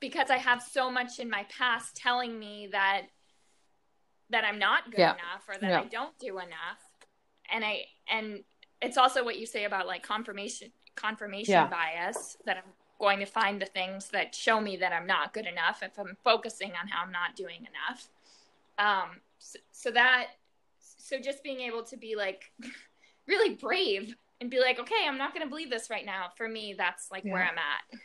because 0.00 0.30
I 0.30 0.38
have 0.38 0.62
so 0.62 0.90
much 0.90 1.18
in 1.18 1.28
my 1.28 1.46
past 1.56 1.94
telling 1.96 2.38
me 2.38 2.68
that 2.72 3.02
that 4.30 4.44
I'm 4.44 4.58
not 4.58 4.90
good 4.90 5.00
yeah. 5.00 5.14
enough 5.14 5.48
or 5.48 5.56
that 5.60 5.70
yeah. 5.70 5.80
I 5.80 5.84
don't 5.84 6.18
do 6.18 6.38
enough, 6.38 6.80
and 7.50 7.64
I 7.64 7.84
and 8.10 8.40
it's 8.82 8.96
also 8.96 9.24
what 9.24 9.38
you 9.38 9.46
say 9.46 9.64
about 9.64 9.86
like 9.86 10.02
confirmation 10.02 10.72
confirmation 11.00 11.52
yeah. 11.52 11.66
bias 11.66 12.36
that 12.46 12.56
I'm 12.58 12.72
going 12.98 13.18
to 13.20 13.26
find 13.26 13.60
the 13.60 13.66
things 13.66 14.08
that 14.08 14.34
show 14.34 14.60
me 14.60 14.76
that 14.76 14.92
I'm 14.92 15.06
not 15.06 15.32
good 15.32 15.46
enough 15.46 15.82
if 15.82 15.98
I'm 15.98 16.16
focusing 16.22 16.72
on 16.80 16.88
how 16.88 17.04
I'm 17.04 17.12
not 17.12 17.34
doing 17.34 17.60
enough. 17.60 18.08
Um, 18.78 19.16
so, 19.38 19.58
so 19.72 19.90
that, 19.92 20.26
so 20.78 21.18
just 21.18 21.42
being 21.42 21.60
able 21.60 21.82
to 21.84 21.96
be 21.96 22.14
like 22.14 22.52
really 23.26 23.54
brave 23.54 24.14
and 24.40 24.50
be 24.50 24.60
like, 24.60 24.78
okay, 24.78 25.06
I'm 25.06 25.18
not 25.18 25.34
going 25.34 25.44
to 25.44 25.48
believe 25.48 25.70
this 25.70 25.90
right 25.90 26.04
now. 26.04 26.26
For 26.36 26.48
me, 26.48 26.74
that's 26.76 27.10
like 27.10 27.24
yeah. 27.24 27.32
where 27.32 27.42
I'm 27.42 27.58
at. 27.58 28.00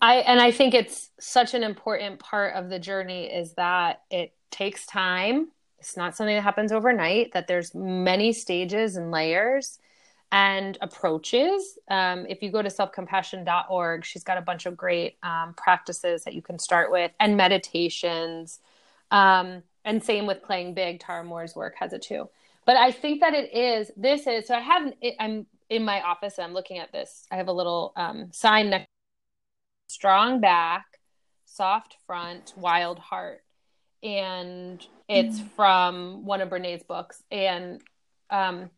I 0.00 0.16
and 0.16 0.40
I 0.40 0.52
think 0.52 0.74
it's 0.74 1.10
such 1.18 1.54
an 1.54 1.64
important 1.64 2.20
part 2.20 2.54
of 2.54 2.68
the 2.68 2.78
journey 2.78 3.24
is 3.24 3.54
that 3.54 4.02
it 4.10 4.32
takes 4.50 4.86
time. 4.86 5.48
It's 5.80 5.96
not 5.96 6.16
something 6.16 6.36
that 6.36 6.42
happens 6.42 6.70
overnight. 6.70 7.32
That 7.32 7.48
there's 7.48 7.74
many 7.74 8.32
stages 8.32 8.96
and 8.96 9.10
layers 9.10 9.80
and 10.32 10.78
approaches. 10.80 11.78
Um, 11.88 12.24
if 12.26 12.42
you 12.42 12.50
go 12.50 12.62
to 12.62 12.70
selfcompassion.org, 12.70 14.04
she's 14.04 14.24
got 14.24 14.38
a 14.38 14.40
bunch 14.40 14.64
of 14.64 14.76
great 14.76 15.18
um, 15.22 15.54
practices 15.54 16.24
that 16.24 16.32
you 16.32 16.40
can 16.40 16.58
start 16.58 16.90
with 16.90 17.12
and 17.20 17.36
meditations. 17.36 18.58
Um, 19.10 19.62
and 19.84 20.02
same 20.02 20.26
with 20.26 20.42
playing 20.42 20.72
big. 20.72 21.00
Tara 21.00 21.22
Mohr's 21.22 21.54
work 21.54 21.74
has 21.78 21.92
it 21.92 22.00
too. 22.00 22.30
But 22.64 22.76
I 22.76 22.92
think 22.92 23.20
that 23.20 23.34
it 23.34 23.54
is, 23.54 23.90
this 23.96 24.26
is, 24.26 24.46
so 24.46 24.54
I 24.54 24.60
have, 24.60 24.92
I'm 25.20 25.46
in 25.68 25.84
my 25.84 26.00
office 26.00 26.38
and 26.38 26.46
I'm 26.46 26.54
looking 26.54 26.78
at 26.78 26.92
this. 26.92 27.26
I 27.30 27.36
have 27.36 27.48
a 27.48 27.52
little 27.52 27.92
um, 27.96 28.30
sign 28.32 28.70
next 28.70 28.86
strong 29.88 30.40
back, 30.40 30.86
soft 31.44 31.96
front, 32.06 32.54
wild 32.56 32.98
heart. 32.98 33.42
And 34.02 34.84
it's 35.08 35.40
mm. 35.40 35.50
from 35.50 36.24
one 36.24 36.40
of 36.40 36.48
Brene's 36.48 36.82
books. 36.82 37.22
And 37.30 37.82
um, 38.30 38.70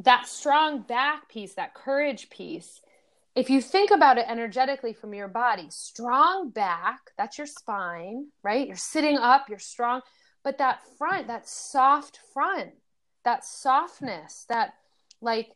that 0.00 0.26
strong 0.26 0.82
back 0.82 1.28
piece, 1.28 1.54
that 1.54 1.74
courage 1.74 2.30
piece, 2.30 2.80
if 3.34 3.50
you 3.50 3.60
think 3.60 3.90
about 3.90 4.18
it 4.18 4.26
energetically 4.28 4.92
from 4.92 5.14
your 5.14 5.28
body, 5.28 5.66
strong 5.70 6.50
back, 6.50 6.98
that's 7.16 7.38
your 7.38 7.46
spine, 7.46 8.26
right? 8.42 8.66
You're 8.66 8.76
sitting 8.76 9.16
up, 9.16 9.46
you're 9.48 9.58
strong. 9.58 10.00
But 10.42 10.58
that 10.58 10.80
front, 10.96 11.26
that 11.28 11.48
soft 11.48 12.18
front, 12.32 12.70
that 13.24 13.44
softness, 13.44 14.44
that 14.48 14.74
like 15.20 15.50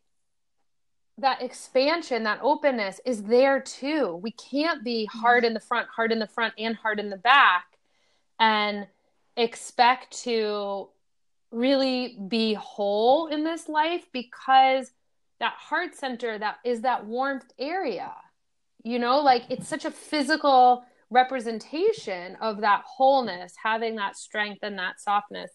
that 1.18 1.42
expansion, 1.42 2.24
that 2.24 2.40
openness 2.42 3.00
is 3.04 3.22
there 3.24 3.60
too. 3.60 4.18
We 4.22 4.32
can't 4.32 4.84
be 4.84 5.08
mm-hmm. 5.08 5.18
hard 5.20 5.44
in 5.44 5.54
the 5.54 5.60
front, 5.60 5.88
hard 5.88 6.12
in 6.12 6.18
the 6.18 6.26
front, 6.26 6.54
and 6.58 6.76
hard 6.76 7.00
in 7.00 7.10
the 7.10 7.16
back 7.16 7.66
and 8.38 8.86
expect 9.36 10.22
to 10.24 10.88
really 11.52 12.18
be 12.28 12.54
whole 12.54 13.28
in 13.28 13.44
this 13.44 13.68
life 13.68 14.06
because 14.12 14.90
that 15.38 15.54
heart 15.54 15.94
center 15.94 16.38
that 16.38 16.56
is 16.64 16.80
that 16.80 17.06
warmth 17.06 17.52
area 17.58 18.12
you 18.82 18.98
know? 18.98 19.20
Like 19.20 19.44
it's 19.48 19.68
such 19.68 19.84
a 19.84 19.90
physical 19.90 20.84
representation 21.10 22.36
of 22.40 22.60
that 22.62 22.82
wholeness 22.86 23.54
having 23.62 23.96
that 23.96 24.16
strength 24.16 24.60
and 24.62 24.78
that 24.78 25.00
softness. 25.00 25.50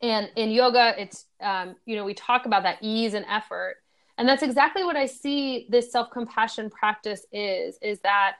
And 0.00 0.30
in 0.36 0.50
yoga 0.50 0.94
it's 0.96 1.26
um, 1.40 1.76
you 1.84 1.96
know 1.96 2.04
we 2.04 2.14
talk 2.14 2.46
about 2.46 2.62
that 2.62 2.78
ease 2.80 3.14
and 3.14 3.26
effort. 3.28 3.76
And 4.16 4.28
that's 4.28 4.42
exactly 4.42 4.84
what 4.84 4.96
i 4.96 5.06
see 5.06 5.66
this 5.70 5.92
self-compassion 5.92 6.70
practice 6.70 7.24
is 7.30 7.78
is 7.82 8.00
that 8.00 8.36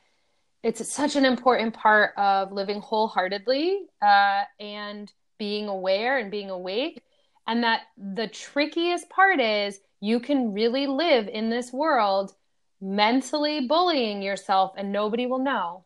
it's 0.64 0.87
such 0.88 1.14
an 1.14 1.24
important 1.24 1.72
part 1.72 2.14
of 2.16 2.50
living 2.50 2.80
wholeheartedly 2.80 3.82
uh, 4.02 4.42
and 4.58 5.12
being 5.38 5.68
aware 5.68 6.18
and 6.18 6.31
being 6.31 6.51
awake. 6.51 7.03
And 7.46 7.64
that 7.64 7.83
the 7.96 8.29
trickiest 8.29 9.09
part 9.09 9.40
is 9.40 9.81
you 10.01 10.20
can 10.20 10.53
really 10.53 10.87
live 10.87 11.29
in 11.29 11.51
this 11.51 11.72
world 11.72 12.35
mentally 12.81 13.66
bullying 13.66 14.22
yourself 14.22 14.72
and 14.77 14.92
nobody 14.92 15.27
will 15.27 15.38
know. 15.38 15.85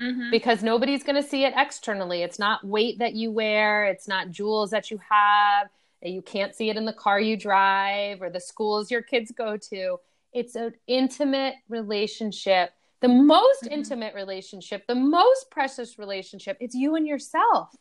Mm-hmm. 0.00 0.30
Because 0.30 0.62
nobody's 0.62 1.02
going 1.02 1.20
to 1.20 1.28
see 1.28 1.44
it 1.44 1.54
externally. 1.56 2.22
It's 2.22 2.38
not 2.38 2.64
weight 2.64 3.00
that 3.00 3.14
you 3.14 3.32
wear, 3.32 3.86
it's 3.86 4.06
not 4.06 4.30
jewels 4.30 4.70
that 4.70 4.92
you 4.92 5.00
have, 5.10 5.68
You 6.02 6.22
can't 6.22 6.54
see 6.54 6.70
it 6.70 6.76
in 6.76 6.84
the 6.84 6.92
car 6.92 7.18
you 7.18 7.36
drive 7.36 8.22
or 8.22 8.30
the 8.30 8.40
schools 8.40 8.92
your 8.92 9.02
kids 9.02 9.32
go 9.32 9.56
to. 9.56 9.98
It's 10.32 10.54
an 10.54 10.74
intimate 10.86 11.54
relationship, 11.68 12.70
the 13.00 13.08
most 13.08 13.64
mm-hmm. 13.64 13.74
intimate 13.74 14.14
relationship, 14.14 14.86
the 14.86 14.94
most 14.94 15.50
precious 15.50 15.98
relationship. 15.98 16.56
It's 16.60 16.76
you 16.76 16.94
and 16.94 17.06
yourself. 17.06 17.74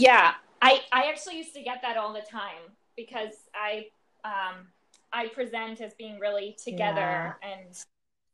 Yeah, 0.00 0.34
I 0.62 0.80
I 0.92 1.08
actually 1.08 1.38
used 1.38 1.54
to 1.54 1.62
get 1.62 1.82
that 1.82 1.96
all 1.96 2.12
the 2.12 2.20
time 2.20 2.72
because 2.96 3.34
I 3.54 3.86
um 4.24 4.68
I 5.12 5.28
present 5.28 5.80
as 5.80 5.94
being 5.94 6.18
really 6.18 6.56
together 6.62 7.36
yeah. 7.42 7.50
and 7.50 7.74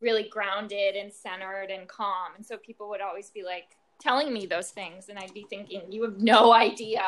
really 0.01 0.29
grounded 0.29 0.97
and 0.97 1.13
centered 1.13 1.71
and 1.71 1.89
calm. 1.89 2.33
And 2.37 2.45
so 2.45 2.57
people 2.57 2.89
would 2.91 3.01
always 3.01 3.31
be 3.31 3.43
like 3.45 3.77
telling 4.01 4.33
me 4.33 4.45
those 4.47 4.71
things 4.71 5.09
and 5.09 5.19
I'd 5.19 5.33
be 5.33 5.47
thinking 5.49 5.83
you 5.91 6.03
have 6.03 6.19
no 6.19 6.53
idea 6.53 7.03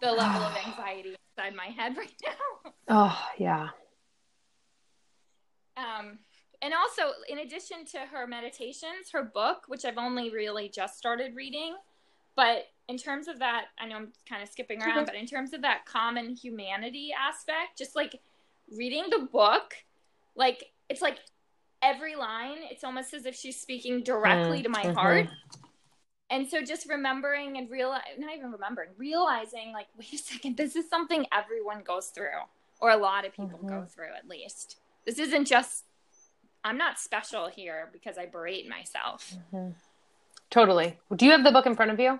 the 0.00 0.12
level 0.12 0.42
of 0.42 0.56
anxiety 0.66 1.16
inside 1.36 1.56
my 1.56 1.66
head 1.66 1.96
right 1.96 2.14
now. 2.24 2.72
Oh, 2.88 3.22
yeah. 3.38 3.68
Um 5.76 6.18
and 6.62 6.74
also 6.74 7.14
in 7.28 7.38
addition 7.38 7.86
to 7.92 7.98
her 7.98 8.26
meditations, 8.26 9.10
her 9.12 9.24
book, 9.24 9.64
which 9.66 9.84
I've 9.84 9.96
only 9.96 10.30
really 10.30 10.68
just 10.68 10.98
started 10.98 11.34
reading, 11.34 11.74
but 12.36 12.66
in 12.88 12.98
terms 12.98 13.28
of 13.28 13.38
that, 13.38 13.66
I 13.78 13.86
know 13.86 13.96
I'm 13.96 14.12
kind 14.28 14.42
of 14.42 14.48
skipping 14.48 14.82
around, 14.82 15.06
but 15.06 15.14
in 15.14 15.26
terms 15.26 15.52
of 15.52 15.62
that 15.62 15.86
common 15.86 16.34
humanity 16.34 17.10
aspect, 17.16 17.78
just 17.78 17.94
like 17.94 18.20
reading 18.76 19.04
the 19.10 19.28
book, 19.32 19.74
like 20.34 20.64
it's 20.88 21.00
like 21.00 21.18
every 21.82 22.16
line, 22.16 22.58
it's 22.70 22.84
almost 22.84 23.14
as 23.14 23.26
if 23.26 23.36
she's 23.36 23.60
speaking 23.60 24.02
directly 24.02 24.58
mm, 24.58 24.64
to 24.64 24.68
my 24.68 24.82
mm-hmm. 24.82 24.94
heart. 24.94 25.28
And 26.30 26.48
so 26.48 26.62
just 26.62 26.88
remembering 26.88 27.58
and 27.58 27.70
realize 27.70 28.02
not 28.18 28.36
even 28.36 28.52
remembering, 28.52 28.90
realizing 28.96 29.72
like, 29.72 29.86
wait 29.98 30.12
a 30.12 30.18
second, 30.18 30.56
this 30.56 30.76
is 30.76 30.88
something 30.88 31.26
everyone 31.32 31.82
goes 31.82 32.08
through, 32.08 32.40
or 32.80 32.90
a 32.90 32.96
lot 32.96 33.24
of 33.24 33.32
people 33.32 33.58
mm-hmm. 33.58 33.68
go 33.68 33.84
through 33.84 34.14
at 34.16 34.28
least. 34.28 34.78
This 35.04 35.18
isn't 35.18 35.46
just 35.46 35.84
I'm 36.64 36.76
not 36.76 36.98
special 36.98 37.48
here 37.48 37.88
because 37.92 38.18
I 38.18 38.26
berate 38.26 38.68
myself. 38.68 39.34
Totally. 40.50 40.98
Do 41.14 41.24
you 41.24 41.32
have 41.32 41.44
the 41.44 41.52
book 41.52 41.66
in 41.66 41.76
front 41.76 41.92
of 41.92 42.00
you? 42.00 42.18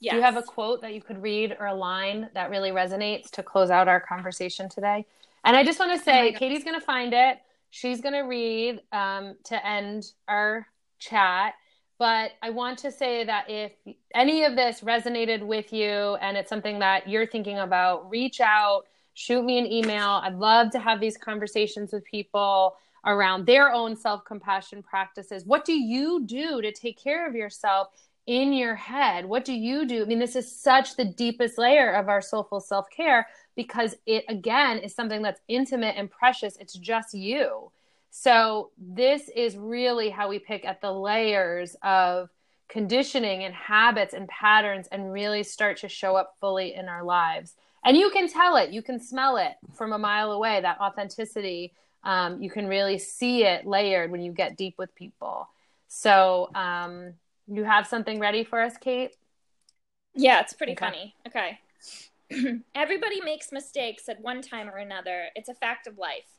Yes. 0.00 0.12
Do 0.12 0.16
you 0.16 0.22
have 0.22 0.36
a 0.36 0.42
quote 0.42 0.82
that 0.82 0.94
you 0.94 1.00
could 1.00 1.22
read 1.22 1.56
or 1.58 1.66
a 1.66 1.74
line 1.74 2.28
that 2.34 2.50
really 2.50 2.70
resonates 2.70 3.30
to 3.30 3.42
close 3.42 3.70
out 3.70 3.88
our 3.88 4.00
conversation 4.00 4.68
today? 4.68 5.06
And 5.44 5.56
I 5.56 5.64
just 5.64 5.78
want 5.78 5.92
to 5.92 5.98
oh 5.98 6.04
say, 6.04 6.34
oh 6.34 6.38
Katie's 6.38 6.64
going 6.64 6.78
to 6.78 6.84
find 6.84 7.12
it. 7.12 7.38
She's 7.70 8.00
going 8.00 8.14
to 8.14 8.22
read 8.22 8.80
um, 8.92 9.36
to 9.44 9.66
end 9.66 10.12
our 10.28 10.66
chat. 10.98 11.54
But 11.98 12.32
I 12.42 12.50
want 12.50 12.80
to 12.80 12.90
say 12.90 13.24
that 13.24 13.48
if 13.48 13.72
any 14.12 14.44
of 14.44 14.56
this 14.56 14.80
resonated 14.80 15.46
with 15.46 15.72
you 15.72 16.16
and 16.20 16.36
it's 16.36 16.48
something 16.48 16.80
that 16.80 17.08
you're 17.08 17.26
thinking 17.26 17.58
about, 17.58 18.10
reach 18.10 18.40
out, 18.40 18.82
shoot 19.14 19.44
me 19.44 19.58
an 19.58 19.66
email. 19.66 20.20
I'd 20.22 20.34
love 20.34 20.70
to 20.72 20.80
have 20.80 21.00
these 21.00 21.16
conversations 21.16 21.92
with 21.92 22.04
people 22.04 22.74
around 23.04 23.46
their 23.46 23.72
own 23.72 23.96
self 23.96 24.24
compassion 24.24 24.82
practices. 24.82 25.44
What 25.44 25.64
do 25.64 25.72
you 25.72 26.24
do 26.24 26.60
to 26.62 26.72
take 26.72 26.98
care 27.02 27.26
of 27.26 27.34
yourself 27.34 27.88
in 28.26 28.52
your 28.52 28.74
head? 28.74 29.24
What 29.24 29.44
do 29.44 29.52
you 29.52 29.86
do? 29.86 30.02
I 30.02 30.04
mean 30.04 30.18
this 30.18 30.36
is 30.36 30.50
such 30.50 30.96
the 30.96 31.04
deepest 31.04 31.58
layer 31.58 31.92
of 31.92 32.08
our 32.08 32.20
soulful 32.20 32.60
self-care 32.60 33.26
because 33.56 33.94
it 34.06 34.24
again 34.28 34.78
is 34.78 34.94
something 34.94 35.22
that's 35.22 35.40
intimate 35.48 35.96
and 35.96 36.10
precious. 36.10 36.56
It's 36.58 36.74
just 36.74 37.14
you. 37.14 37.70
So 38.10 38.70
this 38.78 39.28
is 39.34 39.56
really 39.56 40.10
how 40.10 40.28
we 40.28 40.38
pick 40.38 40.64
at 40.64 40.80
the 40.80 40.92
layers 40.92 41.76
of 41.82 42.28
conditioning 42.68 43.44
and 43.44 43.54
habits 43.54 44.14
and 44.14 44.28
patterns 44.28 44.86
and 44.92 45.12
really 45.12 45.42
start 45.42 45.78
to 45.78 45.88
show 45.88 46.16
up 46.16 46.36
fully 46.40 46.74
in 46.74 46.88
our 46.88 47.02
lives. 47.04 47.54
And 47.84 47.96
you 47.96 48.10
can 48.10 48.28
tell 48.28 48.56
it. 48.56 48.70
You 48.70 48.82
can 48.82 49.00
smell 49.00 49.36
it 49.36 49.52
from 49.74 49.92
a 49.92 49.98
mile 49.98 50.32
away 50.32 50.60
that 50.60 50.80
authenticity 50.80 51.72
um, 52.04 52.42
you 52.42 52.50
can 52.50 52.66
really 52.66 52.98
see 52.98 53.44
it 53.44 53.66
layered 53.66 54.10
when 54.10 54.22
you 54.22 54.32
get 54.32 54.56
deep 54.56 54.74
with 54.78 54.94
people 54.94 55.48
so 55.94 56.48
um, 56.54 57.12
you 57.46 57.64
have 57.64 57.86
something 57.86 58.18
ready 58.18 58.44
for 58.44 58.62
us, 58.62 58.78
Kate? 58.78 59.14
Yeah, 60.14 60.40
it's 60.40 60.54
pretty 60.54 60.72
okay. 60.72 60.86
funny. 60.86 61.14
Okay. 61.26 62.60
Everybody 62.74 63.20
makes 63.20 63.52
mistakes 63.52 64.08
at 64.08 64.18
one 64.22 64.40
time 64.40 64.70
or 64.70 64.78
another. 64.78 65.26
It's 65.36 65.50
a 65.50 65.54
fact 65.54 65.86
of 65.86 65.98
life. 65.98 66.38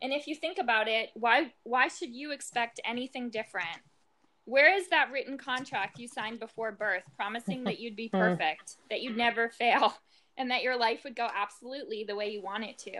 And 0.00 0.12
if 0.12 0.28
you 0.28 0.36
think 0.36 0.58
about 0.58 0.86
it, 0.86 1.10
why 1.14 1.52
why 1.64 1.88
should 1.88 2.14
you 2.14 2.30
expect 2.30 2.80
anything 2.84 3.28
different? 3.28 3.80
Where 4.44 4.76
is 4.76 4.88
that 4.90 5.10
written 5.10 5.36
contract 5.36 5.98
you 5.98 6.06
signed 6.06 6.38
before 6.38 6.70
birth 6.70 7.04
promising 7.16 7.64
that 7.64 7.80
you'd 7.80 7.96
be 7.96 8.06
hmm. 8.06 8.18
perfect, 8.18 8.76
that 8.88 9.02
you'd 9.02 9.16
never 9.16 9.48
fail, 9.48 9.94
and 10.36 10.48
that 10.52 10.62
your 10.62 10.76
life 10.76 11.00
would 11.02 11.16
go 11.16 11.26
absolutely 11.34 12.04
the 12.04 12.14
way 12.14 12.30
you 12.30 12.40
want 12.40 12.62
it 12.62 12.78
to? 12.78 12.92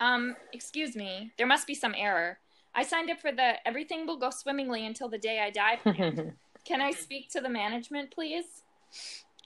Um, 0.00 0.36
excuse 0.52 0.94
me, 0.94 1.32
there 1.38 1.46
must 1.46 1.66
be 1.66 1.74
some 1.74 1.94
error. 1.96 2.38
I 2.74 2.84
signed 2.84 3.10
up 3.10 3.20
for 3.20 3.32
the 3.32 3.54
everything 3.66 4.06
will 4.06 4.18
go 4.18 4.30
swimmingly 4.30 4.86
until 4.86 5.08
the 5.08 5.18
day 5.18 5.40
I 5.40 5.50
die 5.50 5.80
Can 6.64 6.80
I 6.80 6.90
speak 6.90 7.30
to 7.30 7.40
the 7.40 7.48
management, 7.48 8.10
please? 8.10 8.62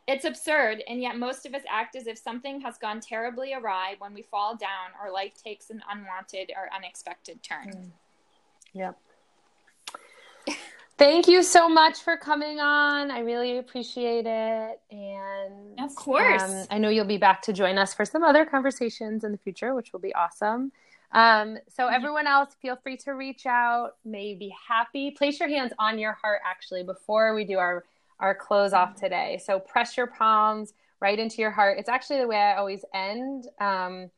It's 0.08 0.24
absurd, 0.24 0.82
and 0.88 1.00
yet 1.00 1.16
most 1.16 1.46
of 1.46 1.54
us 1.54 1.62
act 1.70 1.94
as 1.94 2.08
if 2.08 2.18
something 2.18 2.60
has 2.62 2.76
gone 2.76 3.00
terribly 3.00 3.54
awry 3.54 3.94
when 4.00 4.12
we 4.12 4.22
fall 4.22 4.56
down 4.56 4.90
or 5.00 5.12
life 5.12 5.40
takes 5.40 5.70
an 5.70 5.80
unwanted 5.88 6.50
or 6.56 6.68
unexpected 6.74 7.42
turn. 7.42 7.68
Mm. 7.68 7.90
Yep. 8.74 8.98
Thank 10.98 11.26
you 11.26 11.42
so 11.42 11.68
much 11.68 12.00
for 12.00 12.16
coming 12.16 12.60
on. 12.60 13.10
I 13.10 13.20
really 13.20 13.58
appreciate 13.58 14.26
it. 14.26 14.80
And 14.90 15.80
of 15.80 15.94
course, 15.96 16.42
um, 16.42 16.66
I 16.70 16.78
know 16.78 16.90
you'll 16.90 17.04
be 17.04 17.18
back 17.18 17.42
to 17.42 17.52
join 17.52 17.78
us 17.78 17.92
for 17.94 18.04
some 18.04 18.22
other 18.22 18.44
conversations 18.44 19.24
in 19.24 19.32
the 19.32 19.38
future, 19.38 19.74
which 19.74 19.92
will 19.92 20.00
be 20.00 20.14
awesome. 20.14 20.70
Um, 21.12 21.58
so 21.68 21.88
everyone 21.88 22.26
else, 22.26 22.54
feel 22.60 22.76
free 22.76 22.96
to 22.98 23.12
reach 23.12 23.46
out. 23.46 23.96
May 24.04 24.34
be 24.34 24.54
happy. 24.68 25.10
Place 25.10 25.40
your 25.40 25.48
hands 25.48 25.72
on 25.78 25.98
your 25.98 26.12
heart 26.12 26.40
actually 26.44 26.84
before 26.84 27.34
we 27.34 27.44
do 27.44 27.58
our 27.58 27.84
our 28.20 28.34
close 28.36 28.72
off 28.72 28.94
today. 28.94 29.40
So 29.44 29.58
press 29.58 29.96
your 29.96 30.06
palms 30.06 30.74
right 31.00 31.18
into 31.18 31.42
your 31.42 31.50
heart. 31.50 31.78
It's 31.78 31.88
actually 31.88 32.20
the 32.20 32.28
way 32.28 32.36
I 32.36 32.56
always 32.56 32.84
end 32.94 33.48
um, 33.60 34.10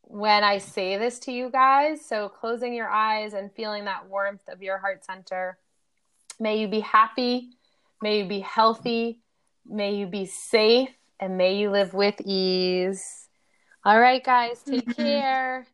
when 0.00 0.42
I 0.42 0.56
say 0.56 0.96
this 0.96 1.18
to 1.20 1.32
you 1.32 1.50
guys. 1.50 2.02
So 2.04 2.30
closing 2.30 2.72
your 2.72 2.88
eyes 2.88 3.34
and 3.34 3.52
feeling 3.52 3.84
that 3.84 4.08
warmth 4.08 4.48
of 4.48 4.62
your 4.62 4.78
heart 4.78 5.04
center. 5.04 5.58
May 6.40 6.60
you 6.60 6.68
be 6.68 6.80
happy. 6.80 7.50
May 8.02 8.18
you 8.18 8.24
be 8.26 8.40
healthy. 8.40 9.20
May 9.66 9.94
you 9.94 10.06
be 10.06 10.26
safe. 10.26 10.90
And 11.20 11.38
may 11.38 11.56
you 11.56 11.70
live 11.70 11.94
with 11.94 12.20
ease. 12.24 13.28
All 13.84 14.00
right, 14.00 14.22
guys, 14.22 14.62
take 14.62 14.96
care. 14.96 15.66